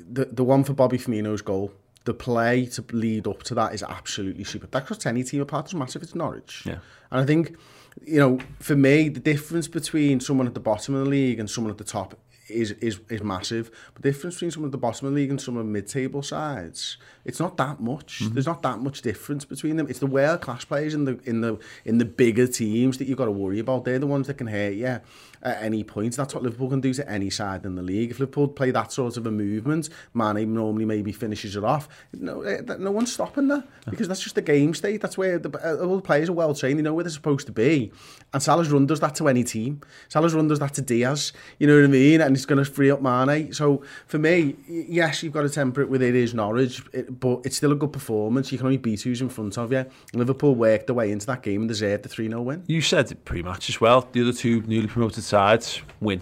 the, 0.09 0.27
the 0.27 0.45
one 0.45 0.63
for 0.63 0.73
Bobby 0.73 0.99
Firmino's 0.99 1.43
goal, 1.43 1.73
the 2.05 2.15
play 2.15 2.67
to 2.67 2.85
lead 2.93 3.27
up 3.27 3.43
to 3.45 3.55
that 3.55 3.75
is 3.75 3.83
absolutely 3.83 4.45
super. 4.45 4.67
That 4.69 4.87
costs 4.87 5.07
any 5.07 5.25
team 5.25 5.41
apart. 5.41 5.67
Doesn't 5.67 5.79
matter 5.79 5.99
if 5.99 6.03
it's 6.03 6.15
Norwich. 6.15 6.63
Yeah. 6.65 6.79
And 7.11 7.21
I 7.21 7.25
think, 7.25 7.57
you 8.05 8.19
know, 8.19 8.39
for 8.59 8.77
me, 8.77 9.09
the 9.09 9.21
difference 9.21 9.69
between 9.69 10.21
someone 10.21 10.47
at 10.47 10.55
the 10.55 10.61
bottom 10.61 10.95
of 10.95 11.05
the 11.05 11.11
league 11.11 11.39
and 11.39 11.49
someone 11.51 11.71
at 11.71 11.79
the 11.79 11.85
top 11.85 12.19
is 12.49 12.73
is 12.73 13.01
is 13.09 13.23
massive. 13.23 13.71
But 13.95 14.03
the 14.03 14.11
difference 14.11 14.37
between 14.37 14.51
some 14.51 14.65
of 14.65 14.73
the 14.73 14.79
bottom 14.79 15.07
of 15.07 15.13
the 15.13 15.17
league 15.17 15.31
and 15.31 15.41
some 15.41 15.57
of 15.57 15.65
the 15.65 15.71
mid-table 15.71 16.23
sides, 16.23 16.97
it's 17.25 17.41
not 17.41 17.57
that 17.57 17.81
much. 17.81 18.23
There's 18.33 18.47
not 18.47 18.63
that 18.63 18.81
much 18.81 19.03
difference 19.03 19.45
between 19.45 19.77
them. 19.77 19.89
It's 19.89 19.99
the 19.99 20.07
world 20.07 20.41
class 20.41 20.65
players 20.65 20.95
in 20.95 21.05
the 21.05 21.19
in 21.25 21.41
the 21.41 21.59
in 21.85 21.99
the 21.99 22.05
bigger 22.05 22.47
teams 22.47 22.99
that 22.99 23.07
you've 23.07 23.19
got 23.19 23.27
to 23.27 23.31
worry 23.31 23.59
about. 23.59 23.85
They're 23.85 23.99
the 23.99 24.07
ones 24.07 24.27
that 24.27 24.35
can 24.35 24.47
hurt 24.47 24.75
you 24.75 25.01
at 25.43 25.63
any 25.63 25.83
point. 25.83 26.17
That's 26.17 26.35
what 26.35 26.43
Liverpool 26.43 26.69
can 26.69 26.81
do 26.81 26.95
to 26.95 27.09
any 27.11 27.31
side 27.31 27.65
in 27.65 27.75
the 27.75 27.83
league. 27.83 28.11
If 28.11 28.21
Liverpool 28.21 28.49
play 28.49 28.71
that 28.71 28.93
sort 28.93 29.17
of 29.17 29.27
a 29.27 29.31
movement, 29.31 29.89
Mane 30.15 30.53
normally 30.55 30.85
maybe 30.85 31.13
finishes 31.13 31.57
it 31.57 31.65
off. 31.65 31.89
No, 32.13 32.43
eh, 32.43 32.61
no 32.79 32.91
one's 32.91 33.13
stopping 33.13 33.49
that 33.49 33.67
because 33.89 34.09
that's 34.09 34.21
just 34.21 34.35
the 34.37 34.43
game 34.43 34.75
state. 34.75 35.01
That's 35.01 35.19
where 35.19 35.39
the, 35.39 35.51
uh, 35.51 35.85
all 35.85 35.97
the 35.97 36.03
players 36.03 36.29
are 36.29 36.33
well 36.33 36.55
trained. 36.55 36.79
They 36.79 36.83
know 36.83 36.95
where 36.95 37.05
they're 37.05 37.11
supposed 37.11 37.47
to 37.47 37.53
be. 37.53 37.93
And 38.33 38.43
Salah's 38.43 38.71
run 38.71 38.87
does 38.87 39.01
that 39.01 39.15
to 39.17 39.29
any 39.29 39.45
team. 39.45 39.81
Salah's 40.09 40.35
run 40.35 40.49
does 40.49 40.61
that 40.61 40.75
to 40.75 40.83
Diaz. 40.83 41.33
You 41.59 41.67
know 41.67 41.77
what 41.77 41.85
I 41.85 41.89
mean? 41.89 42.21
And 42.21 42.32
it's 42.35 42.47
going 42.47 42.63
to 42.63 42.71
free 42.71 42.91
up 42.91 43.03
Mane. 43.03 43.53
So 43.53 43.83
for 44.07 44.19
me, 44.19 44.57
yes, 44.69 45.23
you've 45.23 45.33
got 45.33 45.43
to 45.43 45.51
temper 45.51 45.83
it 45.83 45.89
with 45.89 46.03
it 46.03 46.15
is 46.15 46.35
Norwich, 46.35 46.83
it, 46.93 47.21
but 47.21 47.41
it's 47.45 47.57
still 47.57 47.73
a 47.73 47.77
good 47.77 47.93
performance. 47.93 48.53
You 48.53 48.59
can 48.59 48.67
only 48.67 48.79
beat 48.79 49.03
who's 49.03 49.21
in 49.21 49.29
front 49.29 49.59
of 49.59 49.73
you. 49.73 49.87
Liverpool 50.13 50.55
worked 50.55 50.87
their 50.87 50.95
way 50.95 51.11
into 51.11 51.27
that 51.27 51.43
game 51.43 51.63
and 51.63 51.69
deserved 51.69 52.05
the 52.05 52.09
3 52.09 52.29
0 52.29 52.43
win. 52.43 52.65
You 52.67 52.81
said 52.81 53.11
it 53.11 53.25
pre-match 53.25 53.69
as 53.69 53.81
well. 53.81 54.09
The 54.13 54.23
other 54.23 54.33
two 54.33 54.63
newly 54.63 54.87
promoted 54.89 55.25
sides 55.25 55.83
win 56.01 56.21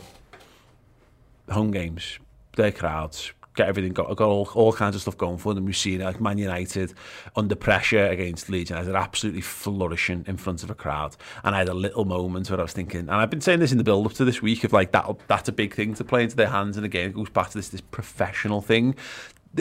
home 1.50 1.70
games, 1.70 2.18
their 2.56 2.72
crowds, 2.72 3.32
get 3.54 3.68
everything 3.68 3.92
got 3.92 4.14
got 4.16 4.28
all, 4.28 4.48
all 4.54 4.72
kinds 4.72 4.94
of 4.94 5.02
stuff 5.02 5.16
going 5.16 5.38
for 5.38 5.54
them. 5.54 5.64
We've 5.64 5.76
seen 5.76 6.00
like 6.00 6.20
Man 6.20 6.38
United 6.38 6.94
under 7.36 7.54
pressure 7.54 8.06
against 8.06 8.48
Leeds 8.48 8.70
United, 8.70 8.94
absolutely 8.94 9.40
flourishing 9.40 10.24
in 10.26 10.36
front 10.36 10.62
of 10.62 10.70
a 10.70 10.74
crowd. 10.74 11.16
And 11.44 11.54
I 11.54 11.58
had 11.58 11.68
a 11.68 11.74
little 11.74 12.04
moment 12.04 12.50
where 12.50 12.60
I 12.60 12.62
was 12.62 12.72
thinking, 12.72 13.00
and 13.00 13.12
I've 13.12 13.30
been 13.30 13.40
saying 13.40 13.60
this 13.60 13.72
in 13.72 13.78
the 13.78 13.84
build 13.84 14.06
up 14.06 14.12
to 14.14 14.24
this 14.24 14.40
week 14.40 14.64
of 14.64 14.72
like 14.72 14.92
that 14.92 15.06
that's 15.26 15.48
a 15.48 15.52
big 15.52 15.74
thing 15.74 15.94
to 15.94 16.04
play 16.04 16.22
into 16.22 16.36
their 16.36 16.48
hands. 16.48 16.76
And 16.76 16.86
again, 16.86 17.10
it 17.10 17.14
goes 17.14 17.30
back 17.30 17.50
to 17.50 17.58
this 17.58 17.68
this 17.68 17.80
professional 17.80 18.60
thing. 18.60 18.94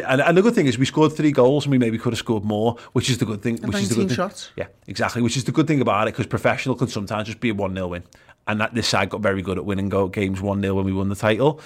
And, 0.05 0.21
and 0.21 0.37
the 0.37 0.43
good 0.43 0.53
thing 0.53 0.67
is 0.67 0.77
we 0.77 0.85
scored 0.85 1.13
three 1.13 1.31
goals 1.31 1.65
and 1.65 1.71
we 1.71 1.79
maybe 1.79 1.97
could 1.97 2.13
have 2.13 2.19
scored 2.19 2.43
more, 2.43 2.77
which 2.93 3.09
is 3.09 3.17
the 3.17 3.25
good 3.25 3.41
thing. 3.41 3.57
Which 3.57 3.77
is 3.77 3.89
the 3.89 3.95
19 3.95 3.97
good 3.97 4.07
thing. 4.09 4.15
shots. 4.15 4.51
Yeah, 4.55 4.67
exactly. 4.85 5.23
Which 5.23 5.35
is 5.35 5.45
the 5.45 5.51
good 5.51 5.65
thing 5.65 5.81
about 5.81 6.07
it 6.07 6.11
because 6.11 6.27
professional 6.27 6.75
can 6.75 6.87
sometimes 6.87 7.27
just 7.27 7.39
be 7.39 7.49
a 7.49 7.55
1 7.55 7.73
0 7.73 7.87
win. 7.87 8.03
And 8.47 8.61
that 8.61 8.73
this 8.73 8.87
side 8.87 9.09
got 9.09 9.21
very 9.21 9.41
good 9.41 9.57
at 9.57 9.65
winning 9.65 9.89
go 9.89 10.07
games 10.07 10.41
1 10.41 10.61
0 10.61 10.75
when 10.75 10.85
we 10.85 10.93
won 10.93 11.09
the 11.09 11.15
title. 11.15 11.59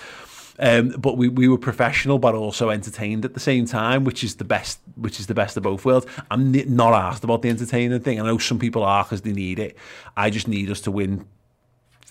Um, 0.60 0.90
but 0.90 1.18
we, 1.18 1.30
we 1.30 1.48
were 1.48 1.58
professional, 1.58 2.20
but 2.20 2.36
also 2.36 2.70
entertained 2.70 3.26
at 3.26 3.34
the 3.34 3.40
same 3.40 3.66
time, 3.66 4.04
which 4.04 4.24
is 4.24 4.36
the 4.36 4.44
best. 4.44 4.80
Which 4.96 5.20
is 5.20 5.28
the 5.28 5.34
best 5.34 5.58
of 5.58 5.64
both 5.64 5.86
worlds. 5.86 6.06
I'm 6.30 6.52
not 6.52 6.94
asked 6.94 7.24
about 7.24 7.42
the 7.42 7.50
entertaining 7.50 8.00
thing. 8.02 8.20
I 8.20 8.26
know 8.26 8.38
some 8.38 8.60
people 8.60 8.84
are 8.84 9.04
because 9.04 9.22
they 9.22 9.34
need 9.34 9.60
it. 9.60 9.76
I 10.16 10.30
just 10.30 10.48
need 10.48 10.70
us 10.70 10.82
to 10.82 10.92
win 10.92 11.26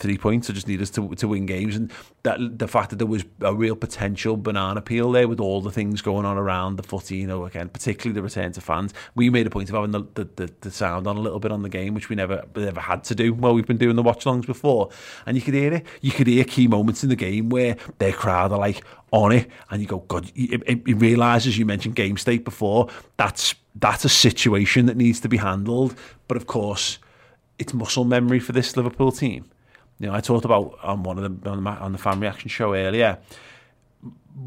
three 0.02 0.18
points. 0.18 0.50
I 0.50 0.52
just 0.52 0.68
need 0.68 0.82
us 0.82 0.90
to 0.90 1.08
to 1.14 1.28
win 1.28 1.46
games, 1.46 1.76
and 1.76 1.90
that 2.24 2.58
the 2.58 2.68
fact 2.68 2.90
that 2.90 2.96
there 2.96 3.06
was 3.06 3.24
a 3.40 3.54
real 3.54 3.76
potential 3.76 4.36
banana 4.36 4.82
peel 4.82 5.10
there 5.12 5.28
with 5.28 5.40
all 5.40 5.60
the 5.60 5.70
things 5.70 6.02
going 6.02 6.26
on 6.26 6.36
around 6.36 6.76
the 6.76 6.82
footy. 6.82 7.16
You 7.16 7.26
know, 7.26 7.44
again, 7.44 7.68
particularly 7.68 8.14
the 8.14 8.22
return 8.22 8.52
to 8.52 8.60
fans. 8.60 8.92
We 9.14 9.30
made 9.30 9.46
a 9.46 9.50
point 9.50 9.70
of 9.70 9.76
having 9.76 9.92
the 9.92 10.02
the, 10.14 10.28
the, 10.36 10.52
the 10.60 10.70
sound 10.70 11.06
on 11.06 11.16
a 11.16 11.20
little 11.20 11.40
bit 11.40 11.52
on 11.52 11.62
the 11.62 11.68
game, 11.68 11.94
which 11.94 12.08
we 12.08 12.16
never 12.16 12.44
never 12.54 12.80
had 12.80 13.04
to 13.04 13.14
do 13.14 13.32
while 13.32 13.54
we've 13.54 13.66
been 13.66 13.78
doing 13.78 13.96
the 13.96 14.02
watch 14.02 14.26
longs 14.26 14.44
before, 14.44 14.90
and 15.24 15.36
you 15.36 15.42
could 15.42 15.54
hear 15.54 15.72
it. 15.72 15.86
You 16.00 16.10
could 16.10 16.26
hear 16.26 16.44
key 16.44 16.66
moments 16.66 17.02
in 17.02 17.08
the 17.08 17.16
game 17.16 17.48
where 17.48 17.76
their 17.98 18.12
crowd 18.12 18.52
are 18.52 18.58
like 18.58 18.84
on 19.12 19.30
it, 19.32 19.48
and 19.70 19.80
you 19.80 19.86
go, 19.86 19.98
God, 19.98 20.30
it, 20.34 20.62
it, 20.66 20.82
it 20.86 20.94
realizes 20.94 21.56
you 21.56 21.66
mentioned 21.66 21.94
game 21.94 22.16
state 22.16 22.44
before. 22.44 22.88
That's 23.16 23.54
that's 23.76 24.04
a 24.04 24.08
situation 24.08 24.86
that 24.86 24.96
needs 24.96 25.20
to 25.20 25.28
be 25.28 25.38
handled, 25.38 25.94
but 26.28 26.36
of 26.36 26.46
course 26.46 26.98
it's 27.58 27.72
muscle 27.72 28.04
memory 28.04 28.40
for 28.40 28.52
this 28.52 28.76
Liverpool 28.76 29.12
team. 29.12 29.44
You 30.02 30.08
know, 30.08 30.14
I 30.14 30.20
talked 30.20 30.44
about 30.44 30.80
on 30.82 31.04
one 31.04 31.16
of 31.16 31.42
the 31.42 31.48
on 31.48 31.62
the, 31.62 31.70
on 31.70 31.92
the 31.92 31.98
fan 31.98 32.18
reaction 32.18 32.48
show 32.48 32.74
earlier. 32.74 33.18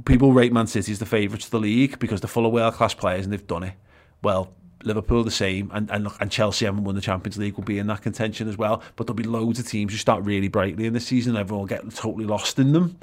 People 0.04 0.34
rate 0.34 0.52
Man 0.52 0.68
City 0.68 0.92
as 0.92 1.00
the 1.00 1.06
favourites 1.06 1.46
of 1.46 1.52
the 1.52 1.60
league 1.62 1.98
because 1.98 2.20
they're 2.20 2.28
full 2.28 2.46
of 2.46 2.52
world 2.52 2.74
class 2.74 2.94
players 2.94 3.24
and 3.24 3.32
they've 3.32 3.48
done 3.48 3.64
it. 3.64 3.74
Well, 4.22 4.52
Liverpool 4.84 5.24
the 5.24 5.32
same, 5.32 5.72
and, 5.74 5.90
and 5.92 6.10
and 6.20 6.30
Chelsea 6.30 6.66
haven't 6.66 6.84
won 6.84 6.96
the 6.96 7.02
Champions 7.02 7.38
League 7.38 7.56
will 7.56 7.64
be 7.64 7.80
in 7.80 7.88
that 7.88 8.02
contention 8.02 8.50
as 8.50 8.58
well. 8.58 8.84
But 8.98 9.08
there'll 9.08 9.16
be 9.16 9.24
loads 9.24 9.58
of 9.58 9.66
teams 9.66 9.94
who 9.94 9.98
start 9.98 10.26
really 10.26 10.50
brightly 10.50 10.88
in 10.88 10.94
the 10.94 11.00
season, 11.00 11.38
and 11.38 11.40
everyone 11.40 11.62
will 11.62 11.68
get 11.68 11.90
totally 11.96 12.26
lost 12.26 12.60
in 12.60 12.74
them. 12.74 13.00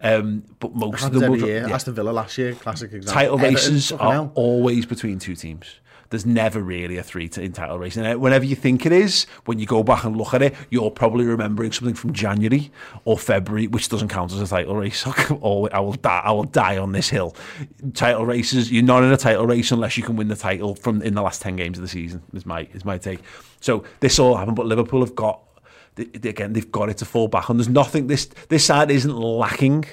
Um, 0.00 0.42
but 0.58 0.74
most 0.74 1.04
of 1.04 1.12
them 1.12 1.30
will. 1.30 1.38
Year. 1.38 1.68
Yeah. 1.68 1.72
Aston 1.72 1.94
Villa 1.94 2.10
last 2.10 2.36
year, 2.36 2.56
classic 2.56 2.92
example. 2.92 3.12
Title 3.12 3.38
races 3.38 3.92
are 3.92 4.28
always 4.34 4.86
between 4.86 5.20
two 5.20 5.36
teams. 5.36 5.78
There's 6.12 6.26
never 6.26 6.60
really 6.60 6.98
a 6.98 7.02
three 7.02 7.30
in 7.38 7.52
title 7.52 7.78
race. 7.78 7.96
And 7.96 8.06
uh, 8.06 8.18
whenever 8.18 8.44
you 8.44 8.54
think 8.54 8.84
it 8.84 8.92
is, 8.92 9.24
when 9.46 9.58
you 9.58 9.64
go 9.64 9.82
back 9.82 10.04
and 10.04 10.14
look 10.14 10.34
at 10.34 10.42
it, 10.42 10.54
you're 10.68 10.90
probably 10.90 11.24
remembering 11.24 11.72
something 11.72 11.94
from 11.94 12.12
January 12.12 12.70
or 13.06 13.18
February, 13.18 13.66
which 13.66 13.88
doesn't 13.88 14.08
count 14.08 14.30
as 14.30 14.40
a 14.42 14.46
title 14.46 14.76
race. 14.76 15.06
I 15.06 15.32
will 15.80 15.94
die. 15.94 16.20
I 16.22 16.30
will 16.32 16.44
die 16.44 16.76
on 16.76 16.92
this 16.92 17.08
hill. 17.08 17.34
Title 17.94 18.26
races. 18.26 18.70
You're 18.70 18.82
not 18.82 19.02
in 19.02 19.10
a 19.10 19.16
title 19.16 19.46
race 19.46 19.72
unless 19.72 19.96
you 19.96 20.02
can 20.02 20.16
win 20.16 20.28
the 20.28 20.36
title 20.36 20.74
from 20.74 21.00
in 21.00 21.14
the 21.14 21.22
last 21.22 21.40
ten 21.40 21.56
games 21.56 21.78
of 21.78 21.82
the 21.82 21.88
season. 21.88 22.22
Is 22.34 22.44
my 22.44 22.68
is 22.74 22.84
my 22.84 22.98
take. 22.98 23.20
So 23.60 23.82
this 24.00 24.18
all 24.18 24.36
happened, 24.36 24.56
but 24.56 24.66
Liverpool 24.66 25.00
have 25.00 25.14
got 25.14 25.40
again. 25.96 26.52
They've 26.52 26.70
got 26.70 26.90
it 26.90 26.98
to 26.98 27.06
fall 27.06 27.28
back 27.28 27.48
on. 27.48 27.56
There's 27.56 27.70
nothing. 27.70 28.08
This 28.08 28.26
this 28.50 28.66
side 28.66 28.90
isn't 28.90 29.16
lacking 29.16 29.86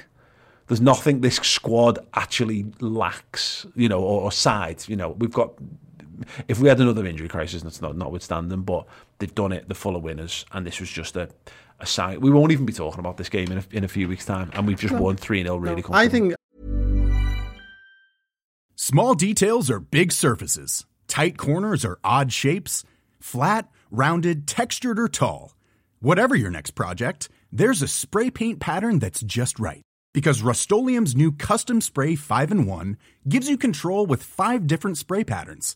there's 0.68 0.82
nothing 0.82 1.22
this 1.22 1.38
squad 1.38 1.98
actually 2.14 2.68
lacks, 2.80 3.66
you 3.76 3.90
know, 3.90 4.02
or, 4.02 4.22
or 4.22 4.32
side. 4.32 4.88
You 4.88 4.96
know, 4.96 5.10
we've 5.18 5.34
got 5.34 5.54
if 6.48 6.60
we 6.60 6.68
had 6.68 6.80
another 6.80 7.06
injury 7.06 7.28
crisis, 7.28 7.62
that's 7.62 7.82
not 7.82 7.98
notwithstanding, 7.98 8.62
but 8.62 8.86
they've 9.20 9.34
done 9.34 9.52
it. 9.52 9.68
They're 9.68 9.76
full 9.76 9.96
of 9.96 10.04
winners, 10.04 10.46
and 10.52 10.66
this 10.66 10.80
was 10.80 10.90
just 10.90 11.16
a, 11.16 11.30
a 11.80 11.86
sign. 11.86 12.22
We 12.22 12.32
won't 12.32 12.52
even 12.52 12.66
be 12.66 12.74
talking 12.74 13.00
about 13.00 13.18
this 13.18 13.30
game 13.30 13.52
in 13.52 13.60
a, 13.60 13.64
in 13.72 13.84
a 13.84 13.88
few 13.88 14.08
weeks' 14.08 14.26
time, 14.26 14.52
and 14.54 14.68
we've 14.68 14.80
just 14.80 14.94
no. 14.94 15.02
won 15.02 15.16
3 15.16 15.44
0 15.44 15.58
really 15.58 15.82
no. 15.82 15.90
I 15.92 16.08
think. 16.08 16.34
Small 18.76 19.14
details 19.14 19.70
are 19.70 19.80
big 19.80 20.12
surfaces, 20.12 20.86
tight 21.08 21.38
corners 21.38 21.84
are 21.84 22.00
odd 22.04 22.32
shapes, 22.32 22.84
flat, 23.20 23.70
rounded, 23.92 24.48
textured, 24.48 25.00
or 25.00 25.08
tall. 25.08 25.56
Whatever 26.00 26.34
your 26.36 26.50
next 26.50 26.72
project, 26.72 27.30
there's 27.52 27.82
a 27.82 27.88
spray 27.88 28.30
paint 28.30 28.60
pattern 28.60 29.00
that's 29.00 29.22
just 29.22 29.60
right. 29.60 29.82
Because 30.14 30.42
Rust 30.42 30.72
new 30.72 31.32
Custom 31.34 31.82
Spray 31.82 32.16
5 32.16 32.52
and 32.52 32.68
1 32.68 32.98
gives 33.28 33.48
you 33.48 33.58
control 33.58 34.08
with 34.08 34.24
five 34.24 34.66
different 34.66 34.98
spray 34.98 35.24
patterns 35.24 35.76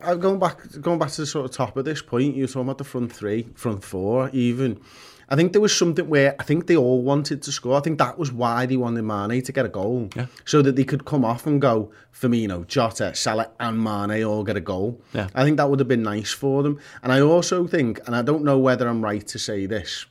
I'm 0.00 0.20
going 0.20 0.38
back 0.38 0.60
going 0.80 1.00
back 1.00 1.10
to 1.10 1.22
the 1.22 1.26
sort 1.26 1.46
of 1.46 1.50
top 1.50 1.76
of 1.76 1.84
this 1.84 2.02
point, 2.02 2.36
you 2.36 2.44
were 2.44 2.46
talking 2.46 2.62
about 2.62 2.78
the 2.78 2.84
front 2.84 3.12
three, 3.12 3.48
front 3.56 3.82
four, 3.82 4.30
even. 4.32 4.80
I 5.28 5.34
think 5.34 5.50
there 5.50 5.60
was 5.60 5.76
something 5.76 6.08
where 6.08 6.36
I 6.38 6.44
think 6.44 6.68
they 6.68 6.76
all 6.76 7.02
wanted 7.02 7.42
to 7.42 7.50
score. 7.52 7.76
I 7.76 7.80
think 7.80 7.98
that 7.98 8.16
was 8.16 8.30
why 8.30 8.64
they 8.64 8.76
wanted 8.76 9.02
Mane 9.02 9.42
to 9.42 9.52
get 9.52 9.66
a 9.66 9.68
goal. 9.68 10.08
Yeah. 10.14 10.26
So 10.44 10.62
that 10.62 10.76
they 10.76 10.84
could 10.84 11.04
come 11.04 11.24
off 11.24 11.48
and 11.48 11.60
go, 11.60 11.90
Firmino, 12.14 12.64
Jota, 12.68 13.12
Salah 13.16 13.50
and 13.58 13.82
Mane 13.82 14.22
all 14.22 14.44
get 14.44 14.56
a 14.56 14.60
goal. 14.60 15.02
Yeah. 15.12 15.28
I 15.34 15.42
think 15.42 15.56
that 15.56 15.68
would 15.68 15.80
have 15.80 15.88
been 15.88 16.04
nice 16.04 16.30
for 16.30 16.62
them. 16.62 16.78
And 17.02 17.12
I 17.12 17.20
also 17.20 17.66
think, 17.66 18.00
and 18.06 18.14
I 18.14 18.22
don't 18.22 18.44
know 18.44 18.56
whether 18.56 18.88
I'm 18.88 19.02
right 19.02 19.26
to 19.26 19.38
say 19.38 19.66
this, 19.66 20.06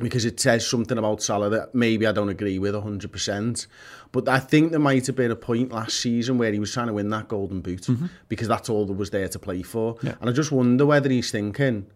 because 0.00 0.24
it 0.24 0.38
says 0.38 0.64
something 0.64 0.96
about 0.96 1.22
Salah 1.22 1.50
that 1.50 1.74
maybe 1.74 2.06
I 2.06 2.12
don't 2.12 2.28
agree 2.28 2.60
with 2.60 2.74
100%, 2.74 3.66
But 4.12 4.28
I 4.28 4.38
think 4.38 4.70
there 4.70 4.80
might 4.80 5.06
have 5.06 5.16
been 5.16 5.30
a 5.30 5.36
point 5.36 5.72
last 5.72 6.00
season 6.00 6.38
where 6.38 6.52
he 6.52 6.58
was 6.58 6.72
trying 6.72 6.86
to 6.86 6.92
win 6.94 7.10
that 7.10 7.28
golden 7.28 7.60
boot 7.60 7.82
mm-hmm. 7.82 8.06
because 8.28 8.48
that's 8.48 8.68
all 8.68 8.86
that 8.86 8.94
was 8.94 9.10
there 9.10 9.28
to 9.28 9.38
play 9.38 9.62
for. 9.62 9.96
Yeah. 10.02 10.14
And 10.20 10.30
I 10.30 10.32
just 10.32 10.50
wonder 10.50 10.86
whether 10.86 11.10
he's 11.10 11.30
thinking, 11.30 11.86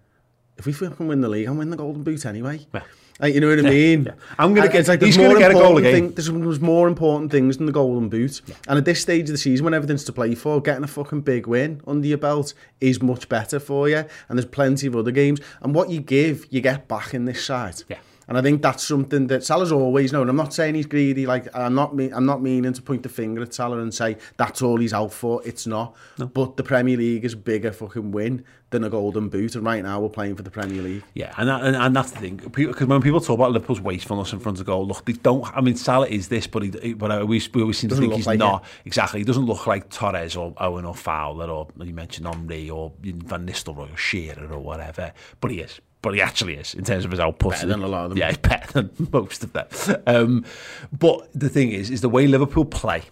if 0.59 0.67
we 0.67 0.73
fucking 0.73 1.09
win 1.09 1.21
the 1.21 1.29
league, 1.29 1.49
I'll 1.49 1.55
win 1.55 1.71
the 1.71 1.77
Golden 1.77 2.03
Boot 2.03 2.27
anyway. 2.27 2.67
Yeah. 2.73 2.83
Like, 3.21 3.35
you 3.35 3.41
know 3.41 3.49
what 3.51 3.59
I 3.59 3.63
mean? 3.63 4.05
Yeah. 4.05 4.13
I'm 4.39 4.55
gonna 4.55 4.69
get. 4.69 4.89
like 4.89 5.01
he's 5.01 5.17
gonna 5.17 5.39
get 5.39 5.51
a 5.51 5.55
goal 5.55 5.77
again. 5.77 5.93
Thing, 5.93 6.11
there's, 6.13 6.31
there's 6.31 6.61
more 6.61 6.89
important 6.89 7.31
things 7.31 7.57
than 7.57 7.67
the 7.67 7.73
Golden 7.73 8.09
Boot. 8.09 8.41
Yeah. 8.47 8.55
And 8.69 8.79
at 8.79 8.85
this 8.85 9.01
stage 9.01 9.23
of 9.29 9.35
the 9.35 9.39
season, 9.39 9.65
when 9.65 9.75
everything's 9.75 10.05
to 10.05 10.13
play 10.13 10.35
for, 10.35 10.61
getting 10.61 10.83
a 10.83 10.89
fucking 10.89 11.21
big 11.21 11.47
win 11.47 11.81
under 11.87 12.07
your 12.07 12.19
belt 12.19 12.55
is 12.81 13.03
much 13.03 13.29
better 13.29 13.61
for 13.61 13.89
you. 13.89 14.05
And 14.29 14.39
there's 14.39 14.47
plenty 14.47 14.87
of 14.87 14.97
other 14.97 15.11
games. 15.11 15.41
And 15.61 15.75
what 15.75 15.91
you 15.91 16.01
give, 16.01 16.47
you 16.51 16.61
get 16.61 16.89
back 16.89 17.15
in 17.15 17.25
this 17.27 17.45
side. 17.45 17.83
Yeah. 17.89 17.99
And 18.33 18.39
I 18.39 18.41
think 18.41 18.63
that's 18.63 18.83
something 18.83 19.27
that 19.27 19.45
Salah's 19.45 19.73
always 19.73 20.11
known. 20.11 20.31
I'm 20.31 20.37
not 20.37 20.55
saying 20.55 20.75
he's 20.75 20.87
greedy. 20.87 21.27
Like 21.27 21.55
I'm 21.55 21.75
not. 21.75 21.95
Me- 21.95 22.11
I'm 22.11 22.25
not 22.25 22.41
meaning 22.41 22.73
to 22.73 22.81
point 22.81 23.03
the 23.03 23.11
finger 23.11 23.43
at 23.43 23.53
Salah 23.53 23.77
and 23.81 23.93
say 23.93 24.17
that's 24.39 24.63
all 24.63 24.79
he's 24.79 24.95
out 24.95 25.13
for. 25.13 25.43
It's 25.45 25.67
not. 25.67 25.95
No. 26.17 26.29
But 26.29 26.57
the 26.57 26.63
Premier 26.63 26.97
League 26.97 27.27
is 27.27 27.35
a 27.35 27.37
bigger 27.37 27.73
fucking 27.73 28.11
win 28.11 28.43
than 28.71 28.85
a 28.85 28.89
Golden 28.89 29.29
Boot, 29.29 29.55
and 29.55 29.67
right 29.67 29.83
now 29.83 30.01
we're 30.01 30.09
playing 30.09 30.37
for 30.37 30.43
the 30.43 30.51
Premier 30.51 30.81
League. 30.81 31.05
Yeah, 31.13 31.35
and 31.37 31.47
that, 31.47 31.63
and, 31.63 31.77
and 31.77 31.95
that's 31.95 32.13
the 32.13 32.21
thing. 32.21 32.37
Because 32.37 32.87
when 32.87 33.03
people 33.03 33.21
talk 33.21 33.35
about 33.35 33.53
Liverpool's 33.53 33.83
wastefulness 33.83 34.33
in 34.33 34.41
front 34.41 34.59
of 34.61 34.65
goal, 34.65 34.87
look, 34.87 35.05
they 35.05 35.13
don't. 35.13 35.45
I 35.55 35.61
mean, 35.61 35.77
Salah 35.77 36.07
is 36.07 36.29
this, 36.29 36.47
but 36.47 36.63
he, 36.63 36.95
but 36.95 37.29
we, 37.29 37.43
we 37.53 37.61
always 37.61 37.77
seem 37.77 37.91
to 37.91 37.97
think 37.97 38.15
he's 38.15 38.27
like 38.27 38.39
not. 38.39 38.63
It. 38.63 38.87
Exactly, 38.87 39.21
he 39.21 39.25
doesn't 39.25 39.45
look 39.45 39.67
like 39.67 39.91
Torres 39.91 40.37
or 40.37 40.55
Owen 40.57 40.87
or 40.87 40.95
Fowler 40.95 41.51
or 41.51 41.69
you 41.83 41.93
mentioned 41.93 42.27
Henry 42.27 42.71
or 42.71 42.93
Van 43.03 43.47
Nistelrooy 43.47 43.93
or 43.93 43.97
Shearer 43.99 44.51
or 44.51 44.59
whatever. 44.59 45.13
But 45.43 45.51
he 45.51 45.61
is 45.61 45.83
but 46.03 46.15
he 46.15 46.21
actually 46.21 46.55
is 46.55 46.75
in 46.75 46.85
terms 46.85 47.05
of 47.05 47.11
his 47.11 47.21
output. 47.21 47.53
Better 47.53 47.69
than 47.69 47.83
a 47.83 47.87
lot 47.87 48.05
of 48.05 48.11
them. 48.11 48.19
Yeah, 48.19 48.37
better 48.43 48.83
than 48.83 49.09
most 49.13 49.45
of 49.45 49.53
them. 49.53 49.67
Um, 50.07 50.45
but 50.93 51.29
the 51.33 51.49
thing 51.49 51.71
is, 51.71 51.91
is 51.91 52.01
the 52.01 52.09
way 52.09 52.27
Liverpool 52.27 52.65
play. 52.65 53.03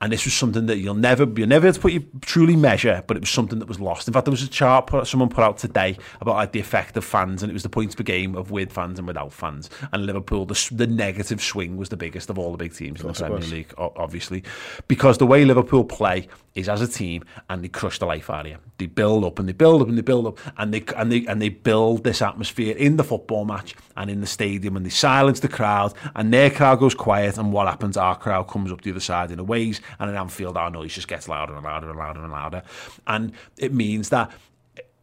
And 0.00 0.12
this 0.12 0.24
was 0.24 0.34
something 0.34 0.66
that 0.66 0.78
you'll 0.78 0.94
never, 0.94 1.24
you'll 1.24 1.48
never 1.48 1.68
able 1.68 1.74
to 1.74 1.80
put 1.80 1.92
you 1.92 2.04
truly 2.20 2.56
measure, 2.56 3.02
but 3.06 3.16
it 3.16 3.20
was 3.20 3.30
something 3.30 3.58
that 3.60 3.68
was 3.68 3.80
lost. 3.80 4.06
In 4.06 4.12
fact, 4.12 4.26
there 4.26 4.32
was 4.32 4.42
a 4.42 4.48
chart 4.48 4.86
put, 4.86 5.06
someone 5.06 5.28
put 5.30 5.44
out 5.44 5.56
today 5.56 5.96
about 6.20 6.34
like 6.34 6.52
the 6.52 6.60
effect 6.60 6.96
of 6.96 7.04
fans, 7.04 7.42
and 7.42 7.50
it 7.50 7.54
was 7.54 7.62
the 7.62 7.68
points 7.68 7.94
per 7.94 8.02
game 8.02 8.34
of 8.34 8.50
with 8.50 8.72
fans 8.72 8.98
and 8.98 9.08
without 9.08 9.32
fans. 9.32 9.70
And 9.92 10.04
Liverpool, 10.04 10.44
the, 10.46 10.68
the 10.72 10.86
negative 10.86 11.42
swing 11.42 11.76
was 11.76 11.88
the 11.88 11.96
biggest 11.96 12.28
of 12.28 12.38
all 12.38 12.50
the 12.52 12.58
big 12.58 12.74
teams 12.74 13.00
in 13.00 13.06
the 13.06 13.14
Premier 13.14 13.38
League, 13.48 13.72
obviously, 13.78 14.42
because 14.88 15.18
the 15.18 15.26
way 15.26 15.44
Liverpool 15.44 15.84
play 15.84 16.28
is 16.54 16.68
as 16.68 16.80
a 16.80 16.88
team, 16.88 17.24
and 17.48 17.64
they 17.64 17.68
crush 17.68 17.98
the 17.98 18.06
life 18.06 18.30
out 18.30 18.46
of 18.46 18.52
you. 18.52 18.58
They 18.78 18.86
build 18.86 19.24
up 19.24 19.38
and 19.38 19.48
they 19.48 19.52
build 19.52 19.82
up 19.82 19.88
and 19.88 19.96
they 19.96 20.02
build 20.02 20.26
up, 20.26 20.38
and 20.58 20.74
they 20.74 20.84
and 20.96 21.10
they 21.10 21.24
and 21.26 21.40
they 21.40 21.48
build 21.48 22.04
this 22.04 22.20
atmosphere 22.20 22.76
in 22.76 22.96
the 22.96 23.04
football 23.04 23.44
match 23.44 23.74
and 23.96 24.10
in 24.10 24.20
the 24.20 24.26
stadium, 24.26 24.76
and 24.76 24.84
they 24.84 24.90
silence 24.90 25.40
the 25.40 25.48
crowd, 25.48 25.94
and 26.14 26.32
their 26.32 26.50
crowd 26.50 26.80
goes 26.80 26.94
quiet, 26.94 27.38
and 27.38 27.52
what 27.52 27.66
happens? 27.68 27.96
Our 27.96 28.16
crowd 28.16 28.48
comes 28.48 28.70
up 28.70 28.82
the 28.82 28.90
other 28.90 29.00
side 29.00 29.30
in 29.30 29.38
a 29.38 29.44
ways, 29.44 29.80
and 29.98 30.10
in 30.10 30.16
Anfield, 30.16 30.56
our 30.56 30.70
noise 30.70 30.94
just 30.94 31.08
gets 31.08 31.28
louder 31.28 31.54
and 31.54 31.64
louder 31.64 31.90
and 31.90 31.98
louder 31.98 32.22
and 32.22 32.32
louder, 32.32 32.62
and 33.06 33.32
it 33.56 33.72
means 33.72 34.08
that 34.10 34.30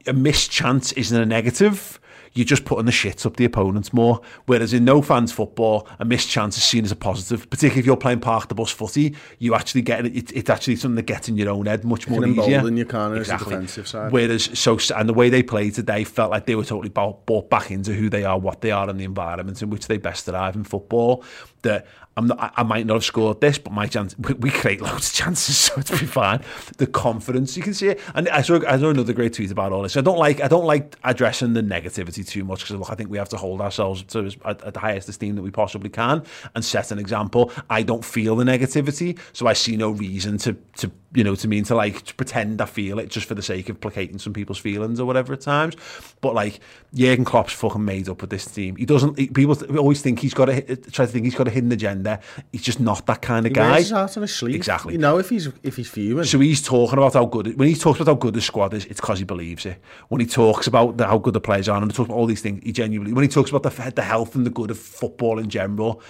a 0.08 0.14
missed 0.14 0.50
chance 0.50 0.92
isn't 0.94 1.20
a 1.20 1.26
negative 1.26 2.00
you're 2.34 2.46
just 2.46 2.66
putting 2.66 2.86
the 2.86 2.92
shits 2.92 3.26
up 3.26 3.36
the 3.36 3.46
opponents 3.46 3.92
more. 3.92 4.22
Whereas 4.46 4.74
in 4.74 4.86
no 4.86 5.02
fans 5.02 5.32
football, 5.32 5.88
a 6.00 6.06
missed 6.06 6.30
chance 6.30 6.58
is 6.58 6.64
seen 6.64 6.86
as 6.86 6.92
a 6.92 6.96
positive, 6.96 7.50
particularly 7.50 7.82
if 7.82 7.86
you're 7.86 7.98
playing 7.98 8.22
park 8.22 8.48
the 8.48 8.56
bus 8.56 8.72
footy. 8.72 9.16
You 9.40 9.54
actually 9.54 9.82
get 9.82 10.06
it. 10.06 10.32
It's 10.32 10.50
actually 10.50 10.78
something 10.78 10.96
that 10.96 11.04
gets 11.04 11.28
in 11.28 11.38
your 11.38 11.50
own 11.50 11.66
head 11.66 11.84
much 11.84 12.08
more 12.08 12.26
easier. 12.26 12.62
Than 12.62 12.78
you 12.78 12.86
can 12.86 13.16
exactly. 13.18 13.54
defensive 13.54 13.88
side. 13.88 14.12
Whereas 14.12 14.58
so 14.58 14.78
and 14.96 15.10
the 15.10 15.14
way 15.14 15.30
they 15.30 15.44
played 15.44 15.74
today 15.76 16.04
felt 16.04 16.32
like 16.32 16.46
they 16.46 16.56
were 16.56 16.64
totally 16.64 16.90
bought, 16.90 17.50
back 17.50 17.72
into 17.72 17.94
who 17.94 18.10
they 18.10 18.24
are, 18.24 18.40
what 18.40 18.62
they 18.62 18.72
are, 18.72 18.90
and 18.90 19.00
the 19.00 19.04
environment 19.04 19.62
in 19.62 19.70
which 19.70 19.88
they 19.88 19.98
best 19.98 20.26
thrive 20.26 20.56
in 20.56 20.64
football. 20.64 21.24
That 21.64 21.86
I'm 22.18 22.28
not, 22.28 22.54
I 22.58 22.64
might 22.64 22.86
not 22.86 22.96
have 22.96 23.06
scored 23.06 23.40
this, 23.40 23.58
but 23.58 23.72
my 23.72 23.88
chance, 23.88 24.18
we, 24.18 24.34
we 24.34 24.50
create 24.50 24.82
loads 24.82 25.10
of 25.10 25.14
chances, 25.14 25.58
so 25.58 25.76
it's 25.78 25.92
be 25.92 26.06
fine. 26.06 26.42
The 26.78 26.88
confidence 26.88 27.56
you 27.56 27.64
can 27.64 27.74
see 27.74 27.88
it, 27.88 28.02
and 28.14 28.28
I 28.30 28.42
saw, 28.42 28.60
I 28.68 28.78
saw 28.78 28.90
another 28.90 29.14
great 29.14 29.34
tweet 29.34 29.52
about 29.52 29.72
all 29.72 29.82
this. 29.82 29.96
I 29.96 30.02
don't 30.02 30.18
like, 30.18 30.42
I 30.42 30.48
don't 30.48 30.66
like 30.66 30.98
addressing 31.04 31.54
the 31.54 31.62
negativity 31.62 32.28
too 32.28 32.44
much 32.44 32.62
because 32.62 32.76
look, 32.76 32.92
I 32.92 32.96
think 32.96 33.10
we 33.10 33.18
have 33.18 33.30
to 33.30 33.38
hold 33.38 33.62
ourselves 33.62 34.04
to 34.04 34.30
at, 34.46 34.62
at 34.62 34.74
the 34.74 34.80
highest 34.80 35.08
esteem 35.08 35.36
that 35.36 35.42
we 35.42 35.52
possibly 35.52 35.90
can 35.90 36.24
and 36.54 36.66
set 36.66 36.92
an 36.92 37.00
example. 37.00 37.52
I 37.70 37.84
don't 37.84 38.04
feel 38.04 38.36
the 38.36 38.44
negativity, 38.44 39.18
so 39.32 39.48
I 39.48 39.54
see 39.54 39.78
no 39.78 39.92
reason 39.92 40.38
to 40.40 40.54
to 40.78 40.92
you 41.14 41.24
know, 41.24 41.36
to 41.36 41.48
mean 41.48 41.64
to 41.66 41.76
like 41.76 42.04
to 42.04 42.16
pretend 42.16 42.62
I 42.62 42.66
feel 42.66 43.00
it 43.00 43.10
just 43.10 43.28
for 43.28 43.36
the 43.36 43.42
sake 43.42 43.70
of 43.70 43.80
placating 43.80 44.20
some 44.20 44.34
people's 44.34 44.60
feelings 44.60 45.00
or 45.00 45.06
whatever 45.06 45.34
at 45.34 45.42
times. 45.42 45.76
But 46.22 46.34
like 46.34 46.60
Jurgen 46.94 47.26
Klopp's 47.26 47.54
fucking 47.54 47.84
made 47.84 48.08
up 48.08 48.22
with 48.22 48.30
this 48.30 48.46
team. 48.46 48.76
He 48.76 48.86
doesn't. 48.86 49.18
He, 49.18 49.28
people 49.28 49.58
always 49.78 50.02
think 50.02 50.20
he's 50.20 50.34
got 50.34 50.50
a 50.50 50.62
try 50.76 51.06
to 51.06 51.12
think 51.12 51.26
he's 51.26 51.36
got 51.36 51.48
a 51.48 51.52
hidden 51.52 51.72
agenda. 51.72 52.20
He's 52.52 52.62
just 52.62 52.80
not 52.80 53.06
that 53.08 53.22
kind 53.22 53.46
of 53.46 53.52
he 53.52 53.56
guy. 53.56 53.80
His 53.80 53.92
heart 53.92 54.16
on 54.18 54.22
his 54.22 54.34
sleeve. 54.34 54.56
Exactly. 54.56 54.94
You 54.94 55.00
know 55.00 55.18
if 55.18 55.30
he's 55.30 55.50
if 55.64 55.76
he's 55.76 55.90
fuming. 55.90 56.24
So 56.24 56.40
he's 56.40 56.62
talking 56.62 56.98
about 56.98 57.14
how 57.14 57.26
good 57.26 57.58
when 57.58 57.68
he 57.68 57.76
talks 57.76 58.00
about 58.00 58.12
how 58.12 58.20
good 58.20 58.34
the 58.34 58.42
squad 58.42 58.74
is, 58.74 58.86
it's 58.86 59.02
because 59.02 59.20
he 59.20 59.26
believes 59.26 59.66
it. 59.66 59.82
When 60.10 60.22
he 60.22 60.28
talks 60.28 60.68
about 60.68 60.98
the, 60.98 61.08
how 61.08 61.18
good 61.18 61.34
the 61.34 61.42
players 61.42 61.68
are 61.68 61.82
and 61.82 61.92
he 61.92 61.96
talks 61.96 62.08
about 62.08 62.18
all 62.18 62.26
these 62.26 62.42
things, 62.42 62.62
he 62.64 62.72
genuinely. 62.72 63.14
When 63.14 63.24
he 63.24 63.30
talks 63.30 63.50
about 63.50 63.64
the 63.64 63.92
the 63.92 64.04
health 64.04 64.36
and 64.36 64.46
the 64.46 64.50
good 64.50 64.72
of 64.72 64.78
football 64.78 65.40
in 65.40 65.50
general, 65.50 66.02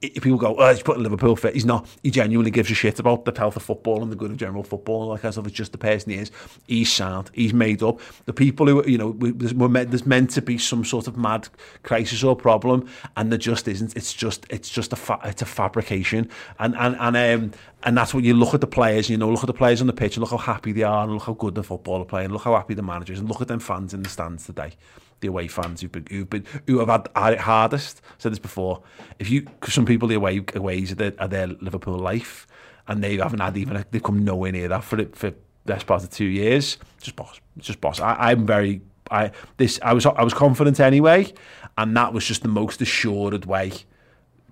if 0.00 0.22
people 0.22 0.38
go, 0.38 0.54
oh, 0.56 0.70
he's 0.70 0.82
putting 0.82 1.02
Liverpool 1.02 1.34
fit, 1.36 1.54
he's 1.54 1.64
not. 1.64 1.88
He 2.02 2.10
genuinely 2.10 2.50
gives 2.50 2.70
a 2.70 2.74
shit 2.74 2.98
about 2.98 3.24
the 3.24 3.32
health 3.36 3.56
of 3.56 3.62
football 3.62 4.02
and 4.02 4.12
the 4.12 4.16
good 4.16 4.30
of 4.30 4.36
general 4.36 4.62
football. 4.62 5.08
Like, 5.08 5.24
as 5.24 5.38
if 5.38 5.46
it's 5.46 5.54
just 5.54 5.72
the 5.72 5.78
person 5.78 6.12
he 6.12 6.18
is. 6.18 6.30
He's 6.66 6.92
sad. 6.92 7.30
He's 7.32 7.52
made 7.52 7.82
up. 7.82 8.00
The 8.26 8.32
people 8.32 8.66
who, 8.66 8.88
you 8.88 8.98
know, 8.98 9.12
there's, 9.12 10.06
meant 10.06 10.30
to 10.30 10.42
be 10.42 10.58
some 10.58 10.84
sort 10.84 11.08
of 11.08 11.16
mad 11.16 11.48
crisis 11.82 12.22
or 12.22 12.36
problem, 12.36 12.88
and 13.16 13.32
there 13.32 13.38
just 13.38 13.66
isn't. 13.66 13.96
It's 13.96 14.12
just, 14.14 14.46
it's 14.50 14.68
just 14.68 14.92
a, 14.92 14.96
fa- 14.96 15.20
it's 15.24 15.42
a 15.42 15.46
fabrication. 15.46 16.30
And, 16.58 16.76
and, 16.76 16.96
and, 17.00 17.16
um, 17.16 17.52
and 17.82 17.96
that's 17.96 18.14
what 18.14 18.24
you 18.24 18.34
look 18.34 18.54
at 18.54 18.60
the 18.60 18.66
players, 18.66 19.08
you 19.08 19.16
know, 19.16 19.28
look 19.28 19.42
at 19.42 19.46
the 19.46 19.52
players 19.52 19.80
on 19.80 19.86
the 19.86 19.92
pitch 19.92 20.16
and 20.16 20.22
look 20.22 20.30
how 20.30 20.36
happy 20.36 20.72
they 20.72 20.82
are 20.82 21.04
and 21.04 21.14
look 21.14 21.24
how 21.24 21.34
good 21.34 21.54
the 21.54 21.62
football 21.62 22.02
are 22.02 22.04
playing, 22.04 22.30
look 22.30 22.42
how 22.42 22.54
happy 22.54 22.74
the 22.74 22.82
managers 22.82 23.18
and 23.18 23.28
look 23.28 23.40
at 23.40 23.48
them 23.48 23.60
fans 23.60 23.94
in 23.94 24.02
the 24.02 24.08
stands 24.08 24.46
today. 24.46 24.72
The 25.20 25.28
away 25.28 25.48
fans 25.48 25.80
who've 25.80 25.92
been, 25.92 26.06
who've 26.10 26.28
been 26.28 26.44
who 26.66 26.78
have 26.78 26.88
had, 26.88 27.08
had 27.14 27.32
it 27.34 27.40
hardest. 27.40 28.00
I 28.04 28.14
said 28.18 28.32
this 28.32 28.38
before. 28.38 28.82
If 29.18 29.30
you, 29.30 29.42
cause 29.60 29.74
some 29.74 29.86
people 29.86 30.08
the 30.08 30.14
away 30.14 30.42
aways 30.54 30.92
are 30.92 30.96
their, 30.96 31.12
are 31.18 31.28
their 31.28 31.46
Liverpool 31.46 31.98
life, 31.98 32.46
and 32.86 33.02
they 33.02 33.16
haven't 33.16 33.40
had 33.40 33.56
even 33.56 33.84
they've 33.90 34.02
come 34.02 34.24
nowhere 34.24 34.52
near 34.52 34.68
that 34.68 34.84
for 34.84 35.00
it 35.00 35.16
for 35.16 35.32
best 35.66 35.86
part 35.86 36.02
of 36.02 36.10
two 36.10 36.24
years. 36.24 36.78
Just 37.00 37.16
boss, 37.16 37.40
just 37.58 37.80
boss. 37.80 38.00
I, 38.00 38.30
I'm 38.30 38.46
very. 38.46 38.80
I 39.10 39.30
this 39.56 39.78
I 39.82 39.94
was 39.94 40.04
I 40.04 40.22
was 40.22 40.34
confident 40.34 40.80
anyway, 40.80 41.32
and 41.76 41.96
that 41.96 42.12
was 42.12 42.26
just 42.26 42.42
the 42.42 42.48
most 42.48 42.82
assured 42.82 43.46
way 43.46 43.72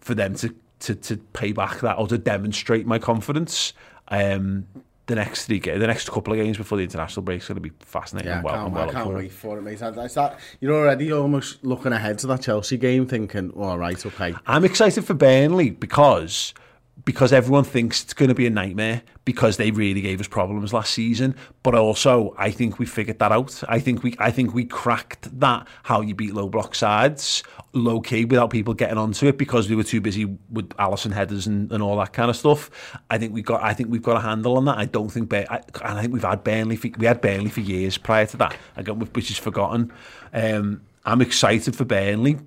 for 0.01 0.15
them 0.15 0.35
to 0.37 0.55
to 0.81 0.95
to 0.95 1.17
pay 1.17 1.53
back 1.53 1.81
that 1.81 1.99
or 1.99 2.07
to 2.09 2.19
demonstrate 2.19 2.87
my 2.87 2.99
confidence. 2.99 3.73
Um, 4.09 4.67
the 5.07 5.15
next 5.15 5.47
three 5.47 5.61
games, 5.61 5.81
the 5.81 5.87
next 5.87 6.11
couple 6.11 6.33
of 6.33 6.39
games 6.39 6.57
before 6.57 6.79
the 6.79 6.85
international 6.85 7.23
break 7.23 7.41
is 7.41 7.49
going 7.49 7.57
to 7.57 7.61
be 7.61 7.73
fascinating. 7.81 8.31
Yeah, 8.31 8.43
well, 8.43 8.55
I 8.55 8.59
can't, 8.59 8.73
well 8.73 8.89
I 8.89 8.93
can't 8.93 9.15
wait 9.15 9.33
for 9.33 9.59
it, 9.59 9.63
mate. 9.63 9.81
It's 9.81 10.15
that, 10.15 10.39
you're 10.61 10.75
already 10.75 11.13
almost 11.13 11.65
looking 11.65 11.93
ahead 11.93 12.19
to 12.21 12.27
that 12.29 12.43
Chelsea 12.43 12.77
game, 12.77 13.07
thinking, 13.07 13.51
"All 13.51 13.73
oh, 13.73 13.77
right, 13.77 14.05
okay." 14.05 14.35
I'm 14.47 14.65
excited 14.65 15.05
for 15.05 15.15
Burnley 15.15 15.71
because 15.71 16.55
because 17.05 17.33
everyone 17.33 17.65
thinks 17.65 18.03
it's 18.03 18.15
going 18.15 18.29
to 18.29 18.35
be 18.35 18.47
a 18.47 18.51
nightmare 18.51 19.03
because 19.25 19.59
they 19.59 19.71
really 19.71 20.01
gave 20.01 20.21
us 20.21 20.27
problems 20.27 20.73
last 20.73 20.93
season. 20.93 21.37
But 21.63 21.75
also, 21.75 22.35
I 22.39 22.51
think 22.51 22.79
we 22.79 22.87
figured 22.87 23.19
that 23.19 23.33
out. 23.33 23.63
I 23.69 23.79
think 23.81 24.03
we, 24.03 24.17
I 24.19 24.31
think 24.31 24.55
we 24.55 24.65
cracked 24.65 25.39
that 25.41 25.69
how 25.85 26.01
you 26.01 26.15
beat 26.15 26.35
low 26.35 26.49
block 26.49 26.75
sides, 26.75 27.43
low 27.73 28.01
key 28.01 28.25
without 28.25 28.51
people 28.51 28.75
getting 28.75 28.99
onto 28.99 29.27
it 29.27 29.37
because 29.37 29.69
we 29.69 29.77
were 29.77 29.85
too 29.85 30.01
busy 30.01 30.25
with 30.51 30.71
Alisson 30.71 31.13
headers 31.13 31.47
and, 31.47 31.71
and 31.71 31.83
all 31.83 31.97
that 31.99 32.13
kind 32.13 32.31
of 32.31 32.37
stuff. 32.37 32.99
I 33.11 33.19
think 33.19 33.33
we 33.33 33.43
got, 33.43 33.63
I 33.63 33.75
think 33.75 33.91
we've 33.91 34.03
got 34.03 34.17
a 34.17 34.21
handle 34.21 34.57
on 34.57 34.65
that. 34.65 34.79
I 34.79 34.87
don't 34.87 35.11
think, 35.11 35.33
I, 35.33 35.61
I 35.83 36.01
think 36.01 36.13
we've 36.13 36.23
had 36.25 36.43
Burnley, 36.43 36.77
for, 36.77 36.89
we 36.99 37.07
had 37.07 37.21
Burnley 37.21 37.51
for 37.51 37.61
years 37.61 37.99
prior 37.99 38.27
to 38.27 38.37
that. 38.39 38.57
Again, 38.77 38.99
which 38.99 39.31
is 39.31 39.39
forgotten. 39.39 39.93
Um, 40.33 40.83
I'm 41.05 41.21
excited 41.21 41.77
for 41.77 41.85
Burnley 41.85 42.39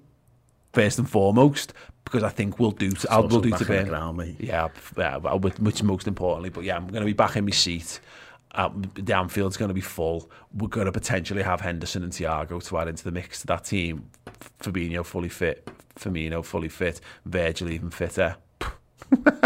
first 0.80 1.00
and 1.00 1.10
foremost 1.10 1.74
because 2.06 2.24
I 2.24 2.30
think 2.30 2.60
we'll 2.60 2.72
do. 2.72 2.92
To, 2.92 3.12
I'll, 3.12 3.28
we'll 3.28 3.42
do 3.42 3.52
to 3.52 3.66
Ben. 3.66 3.88
Ground, 3.88 4.36
yeah, 4.40 4.70
yeah, 4.98 5.18
which 5.18 5.84
most 5.84 6.08
importantly. 6.08 6.50
But 6.50 6.64
yeah, 6.64 6.76
I'm 6.78 6.88
going 6.88 7.02
to 7.02 7.06
be 7.06 7.14
back 7.14 7.36
in 7.36 7.46
my 7.46 7.52
seat. 7.52 8.00
Um, 8.56 8.82
downfield's 9.04 9.58
going 9.58 9.70
to 9.70 9.76
be 9.76 9.82
full. 9.82 10.30
We're 10.54 10.70
going 10.70 10.88
to 10.88 10.92
potentially 10.92 11.44
have 11.44 11.62
Henderson 11.62 12.04
and 12.04 12.12
Thiago 12.12 12.66
to 12.68 12.78
add 12.80 12.88
into 12.88 13.04
the 13.04 13.12
mix 13.12 13.42
to 13.42 13.48
that 13.48 13.66
team. 13.66 14.10
Fabinho 14.60 15.06
fully 15.06 15.30
fit, 15.30 15.70
Firmino 15.96 16.44
fully 16.44 16.70
fit, 16.70 17.00
Virgil 17.26 17.70
even 17.70 17.92
fitter. 17.92 18.38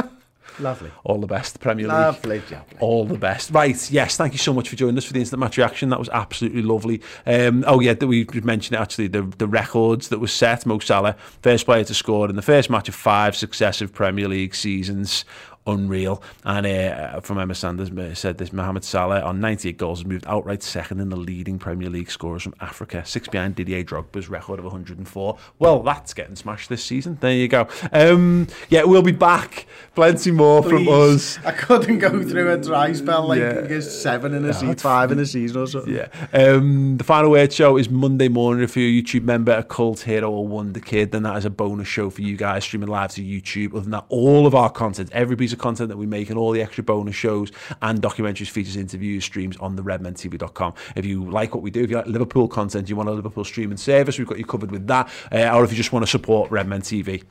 Lovely. 0.60 0.92
All 1.04 1.20
the 1.20 1.28
best, 1.28 1.60
Premier 1.60 1.88
League. 1.88 1.94
Lovely, 1.94 2.40
lovely. 2.40 2.78
All 2.80 3.06
the 3.06 3.18
best. 3.18 3.52
Right, 3.52 3.92
yes, 3.92 4.18
thank 4.18 4.34
you 4.34 4.40
so 4.40 4.54
much 4.54 4.70
for 4.70 4.76
joining 4.76 4.98
us 4.98 5.06
for 5.06 5.14
the 5.14 5.20
instant 5.20 5.40
match 5.40 5.58
reaction. 5.58 5.90
That 5.90 6.00
was 6.00 6.10
absolutely 6.10 6.62
lovely. 6.62 7.02
Um, 7.26 7.64
oh, 7.68 7.80
yeah, 7.80 7.94
we 7.94 8.26
mentioned 8.44 8.76
it 8.78 8.82
actually, 8.82 9.08
the, 9.08 9.22
the 9.22 9.48
records 9.48 10.10
that 10.10 10.20
was 10.20 10.32
set. 10.32 10.66
Mo 10.66 10.80
Salah, 10.80 11.16
first 11.42 11.66
player 11.66 11.84
to 11.84 11.94
score 11.94 12.30
in 12.30 12.36
the 12.36 12.42
first 12.42 12.70
match 12.70 12.88
of 12.88 12.96
five 12.96 13.36
successive 13.36 13.94
Premier 13.94 14.28
League 14.28 14.56
seasons 14.56 15.26
unreal. 15.66 16.22
And 16.44 16.66
uh, 16.66 17.20
from 17.22 17.40
Emma 17.40 17.56
Sanders 17.56 17.90
uh, 17.92 18.14
said 18.14 18.38
this 18.38 18.54
Mohamed 18.54 18.84
Salah 18.84 19.22
on 19.22 19.40
98 19.40 19.78
goals 19.78 20.00
has 20.00 20.06
moved 20.06 20.26
outright 20.28 20.64
second 20.64 21.00
in 21.00 21.10
the 21.10 21.18
leading 21.18 21.60
Premier 21.60 21.90
League 21.90 22.12
scorers 22.12 22.44
from 22.44 22.54
Africa, 22.60 23.04
six 23.06 23.28
behind 23.28 23.56
Didier 23.56 23.84
Drogba's 23.84 24.30
record 24.30 24.60
of 24.60 24.66
104. 24.66 25.38
Well, 25.60 25.84
that's 25.84 26.14
getting 26.14 26.36
smashed 26.36 26.70
this 26.70 26.84
season. 26.84 27.18
There 27.22 27.34
you 27.34 27.48
go. 27.48 27.68
Um, 27.92 28.48
yeah, 28.70 28.84
we'll 28.84 29.02
be 29.02 29.12
back. 29.12 29.66
Plenty 29.96 30.32
more 30.32 30.62
Please. 30.62 30.70
from 30.70 30.88
us. 30.90 31.40
I 31.46 31.52
couldn't 31.52 32.00
go 32.00 32.24
through 32.24 32.52
a 32.52 32.58
dry 32.58 32.94
spell 32.94 33.28
like 33.28 33.40
yeah. 33.40 33.80
seven 33.80 34.34
in 34.34 34.46
a 34.46 34.54
season, 34.54 34.76
five 34.76 35.12
in 35.12 35.20
a 35.20 35.26
season 35.26 35.62
or 35.62 35.68
something. 35.68 35.94
Yeah. 35.94 36.08
Um, 36.34 36.98
the 36.98 37.04
final 37.04 37.32
word 37.32 37.54
show 37.54 37.78
is 37.78 37.90
Monday 37.90 38.28
morning. 38.28 38.64
If 38.64 38.76
you're 38.76 38.88
a 38.88 39.04
YouTube 39.04 39.24
member, 39.24 39.54
a 39.54 39.64
cult 39.64 40.02
hero 40.02 40.32
or 40.32 40.48
wonder 40.48 40.80
kid, 40.80 41.12
then 41.12 41.24
that 41.24 41.38
is 41.38 41.46
a 41.46 41.50
bonus 41.50 41.88
show 41.88 42.10
for 42.10 42.22
you 42.22 42.36
guys 42.36 42.64
streaming 42.64 42.90
live 42.90 43.12
to 43.12 43.22
YouTube. 43.22 43.72
Other 43.72 43.82
than 43.82 43.92
that, 43.92 44.06
all 44.10 44.46
of 44.46 44.56
our 44.56 44.70
content, 44.70 45.10
every 45.14 45.36
piece 45.36 45.53
of 45.54 45.60
content 45.60 45.90
that 45.90 45.98
we 45.98 46.06
make 46.06 46.30
and 46.30 46.38
all 46.38 46.52
the 46.52 46.62
extra 46.62 46.84
bonus 46.84 47.16
shows 47.16 47.52
and 47.82 48.02
documentaries, 48.02 48.50
features, 48.50 48.76
interviews, 48.76 49.24
streams 49.24 49.58
on 49.58 49.76
the 49.76 49.84
redmentv.com. 49.84 50.74
If 50.96 51.06
you 51.06 51.24
like 51.30 51.54
what 51.54 51.64
we 51.64 51.72
do, 51.72 51.84
if 51.84 51.90
you 51.90 51.98
like 51.98 52.08
Liverpool 52.08 52.48
content, 52.48 52.90
you 52.90 52.96
want 52.96 53.10
a 53.10 53.14
Liverpool 53.14 53.44
streaming 53.44 53.78
service, 53.78 54.18
we've 54.18 54.28
got 54.28 54.38
you 54.38 54.46
covered 54.46 54.72
with 54.72 54.88
that. 54.88 55.10
Uh, 55.32 55.56
or 55.56 55.64
if 55.64 55.72
you 55.72 55.78
just 55.78 55.92
want 55.92 56.04
to 56.04 56.10
support 56.10 56.52
Redmen 56.52 56.82
TV, 56.82 57.24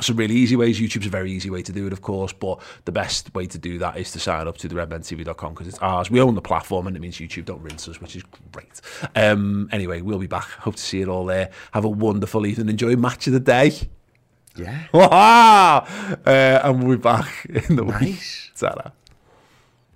some 0.00 0.16
really 0.16 0.34
easy 0.34 0.56
ways. 0.56 0.80
YouTube's 0.80 1.06
a 1.06 1.10
very 1.10 1.32
easy 1.32 1.50
way 1.50 1.62
to 1.62 1.72
do 1.72 1.86
it, 1.86 1.92
of 1.92 2.02
course, 2.02 2.32
but 2.32 2.60
the 2.84 2.92
best 2.92 3.34
way 3.34 3.46
to 3.46 3.58
do 3.58 3.78
that 3.78 3.96
is 3.96 4.12
to 4.12 4.20
sign 4.20 4.46
up 4.46 4.58
to 4.58 4.68
the 4.68 4.74
redmentv.com 4.74 5.54
because 5.54 5.68
it's 5.68 5.78
ours. 5.78 6.10
We 6.10 6.20
own 6.20 6.34
the 6.34 6.42
platform 6.42 6.86
and 6.86 6.96
it 6.96 7.00
means 7.00 7.16
YouTube 7.16 7.46
don't 7.46 7.62
rinse 7.62 7.88
us, 7.88 8.00
which 8.00 8.16
is 8.16 8.22
great. 8.52 8.80
Um, 9.14 9.68
anyway, 9.72 10.00
we'll 10.00 10.18
be 10.18 10.26
back. 10.26 10.44
Hope 10.44 10.76
to 10.76 10.82
see 10.82 11.00
it 11.00 11.08
all 11.08 11.24
there. 11.24 11.50
Have 11.72 11.84
a 11.84 11.88
wonderful 11.88 12.46
evening. 12.46 12.68
Enjoy 12.68 12.94
match 12.96 13.26
of 13.26 13.32
the 13.32 13.40
day. 13.40 13.72
Yeah. 14.58 14.78
Uh, 16.26 16.60
and 16.64 16.82
we'll 16.82 16.96
be 16.96 17.02
back 17.02 17.46
in 17.48 17.76
the 17.76 17.84
nice. 17.84 18.00
week. 18.00 18.52
ta 18.58 18.92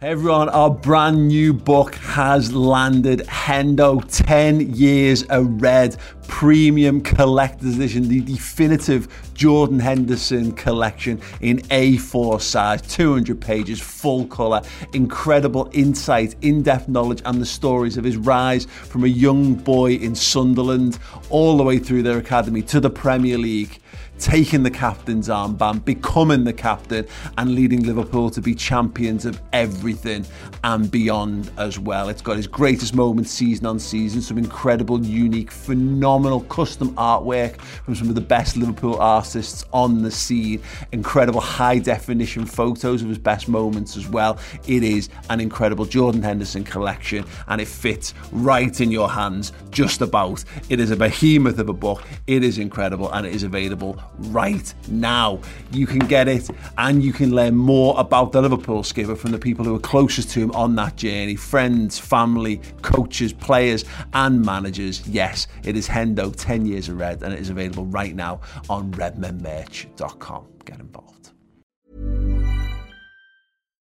Hey 0.00 0.08
everyone, 0.10 0.48
our 0.48 0.70
brand 0.70 1.28
new 1.28 1.52
book 1.52 1.94
has 1.96 2.52
landed. 2.52 3.20
Hendo 3.20 4.02
10 4.08 4.74
Years 4.74 5.24
a 5.30 5.42
Red 5.44 5.96
premium 6.28 7.00
collector's 7.00 7.76
edition, 7.76 8.08
the 8.08 8.20
definitive 8.20 9.32
Jordan 9.34 9.78
Henderson 9.78 10.52
collection 10.52 11.20
in 11.40 11.58
A4 11.62 12.40
size, 12.40 12.82
200 12.82 13.40
pages, 13.40 13.80
full 13.80 14.26
colour, 14.26 14.62
incredible 14.92 15.70
insight, 15.72 16.34
in 16.42 16.62
depth 16.62 16.88
knowledge, 16.88 17.22
and 17.24 17.40
the 17.40 17.46
stories 17.46 17.96
of 17.96 18.04
his 18.04 18.16
rise 18.16 18.64
from 18.64 19.04
a 19.04 19.08
young 19.08 19.54
boy 19.54 19.92
in 19.92 20.14
Sunderland 20.14 20.98
all 21.30 21.56
the 21.56 21.62
way 21.62 21.78
through 21.78 22.02
their 22.02 22.18
academy 22.18 22.62
to 22.62 22.80
the 22.80 22.90
Premier 22.90 23.38
League 23.38 23.80
taking 24.22 24.62
the 24.62 24.70
captain's 24.70 25.28
armband, 25.28 25.84
becoming 25.84 26.44
the 26.44 26.52
captain, 26.52 27.04
and 27.38 27.56
leading 27.56 27.82
Liverpool 27.82 28.30
to 28.30 28.40
be 28.40 28.54
champions 28.54 29.24
of 29.24 29.40
everything 29.52 30.24
and 30.62 30.90
beyond 30.90 31.50
as 31.58 31.78
well. 31.78 32.08
It's 32.08 32.22
got 32.22 32.36
his 32.36 32.46
greatest 32.46 32.94
moments 32.94 33.32
season 33.32 33.66
on 33.66 33.80
season, 33.80 34.22
some 34.22 34.38
incredible, 34.38 35.04
unique, 35.04 35.50
phenomenal 35.50 36.11
custom 36.48 36.94
artwork 36.96 37.60
from 37.60 37.94
some 37.94 38.08
of 38.08 38.14
the 38.14 38.20
best 38.20 38.56
Liverpool 38.56 38.96
artists 39.00 39.64
on 39.72 40.02
the 40.02 40.10
scene, 40.10 40.60
incredible 40.92 41.40
high 41.40 41.78
definition 41.78 42.44
photos 42.44 43.02
of 43.02 43.08
his 43.08 43.18
best 43.18 43.48
moments 43.48 43.96
as 43.96 44.08
well. 44.08 44.38
It 44.66 44.82
is 44.82 45.08
an 45.30 45.40
incredible 45.40 45.84
Jordan 45.84 46.22
Henderson 46.22 46.64
collection 46.64 47.24
and 47.48 47.60
it 47.60 47.68
fits 47.68 48.14
right 48.30 48.80
in 48.80 48.90
your 48.90 49.10
hands 49.10 49.52
just 49.70 50.02
about. 50.02 50.44
It 50.68 50.80
is 50.80 50.90
a 50.90 50.96
behemoth 50.96 51.58
of 51.58 51.68
a 51.68 51.72
book. 51.72 52.02
It 52.26 52.44
is 52.44 52.58
incredible 52.58 53.10
and 53.12 53.26
it 53.26 53.34
is 53.34 53.42
available 53.42 53.98
right 54.18 54.72
now. 54.88 55.40
You 55.72 55.86
can 55.86 56.00
get 56.00 56.28
it 56.28 56.48
and 56.78 57.02
you 57.02 57.12
can 57.12 57.34
learn 57.34 57.54
more 57.56 57.98
about 57.98 58.32
the 58.32 58.42
Liverpool 58.42 58.82
skipper 58.82 59.16
from 59.16 59.30
the 59.30 59.38
people 59.38 59.64
who 59.64 59.74
are 59.74 59.80
closest 59.80 60.30
to 60.30 60.40
him 60.40 60.50
on 60.52 60.74
that 60.76 60.96
journey 60.96 61.36
friends, 61.36 61.98
family, 61.98 62.60
coaches, 62.82 63.32
players, 63.32 63.84
and 64.12 64.44
managers. 64.44 65.06
Yes, 65.08 65.46
it 65.64 65.76
is 65.76 65.86
Hendo 66.02 66.34
10 66.34 66.66
Years 66.66 66.88
of 66.88 66.98
Red 66.98 67.22
and 67.22 67.32
it 67.32 67.38
is 67.38 67.50
available 67.50 67.86
right 67.86 68.14
now 68.14 68.40
on 68.68 68.90
redmenmerch.com. 68.92 70.46
Get 70.64 70.80
involved. 70.80 71.30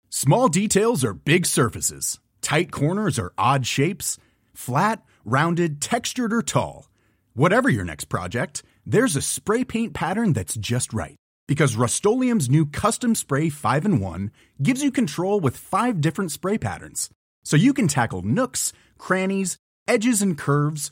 Small 0.10 0.48
details 0.48 1.04
are 1.04 1.14
big 1.14 1.46
surfaces, 1.46 2.20
tight 2.42 2.72
corners 2.72 3.18
are 3.18 3.34
odd 3.38 3.66
shapes, 3.66 4.18
flat, 4.54 5.04
rounded, 5.26 5.82
textured, 5.82 6.34
or 6.34 6.42
tall. 6.42 6.90
Whatever 7.34 7.70
your 7.70 7.84
next 7.84 8.06
project, 8.06 8.64
there's 8.86 9.16
a 9.16 9.22
spray 9.22 9.64
paint 9.64 9.94
pattern 9.94 10.34
that's 10.34 10.56
just 10.56 10.94
right. 10.94 11.16
Because 11.48 11.76
Rust 11.76 12.06
new 12.06 12.66
Custom 12.66 13.16
Spray 13.16 13.50
5 13.50 13.86
in 13.86 14.00
1 14.00 14.32
gives 14.62 14.84
you 14.84 14.92
control 14.92 15.40
with 15.40 15.58
five 15.58 16.00
different 16.00 16.32
spray 16.32 16.58
patterns. 16.58 17.10
So 17.44 17.58
you 17.58 17.74
can 17.74 17.88
tackle 17.88 18.22
nooks, 18.22 18.72
crannies, 18.98 19.58
edges, 19.88 20.22
and 20.22 20.38
curves 20.38 20.92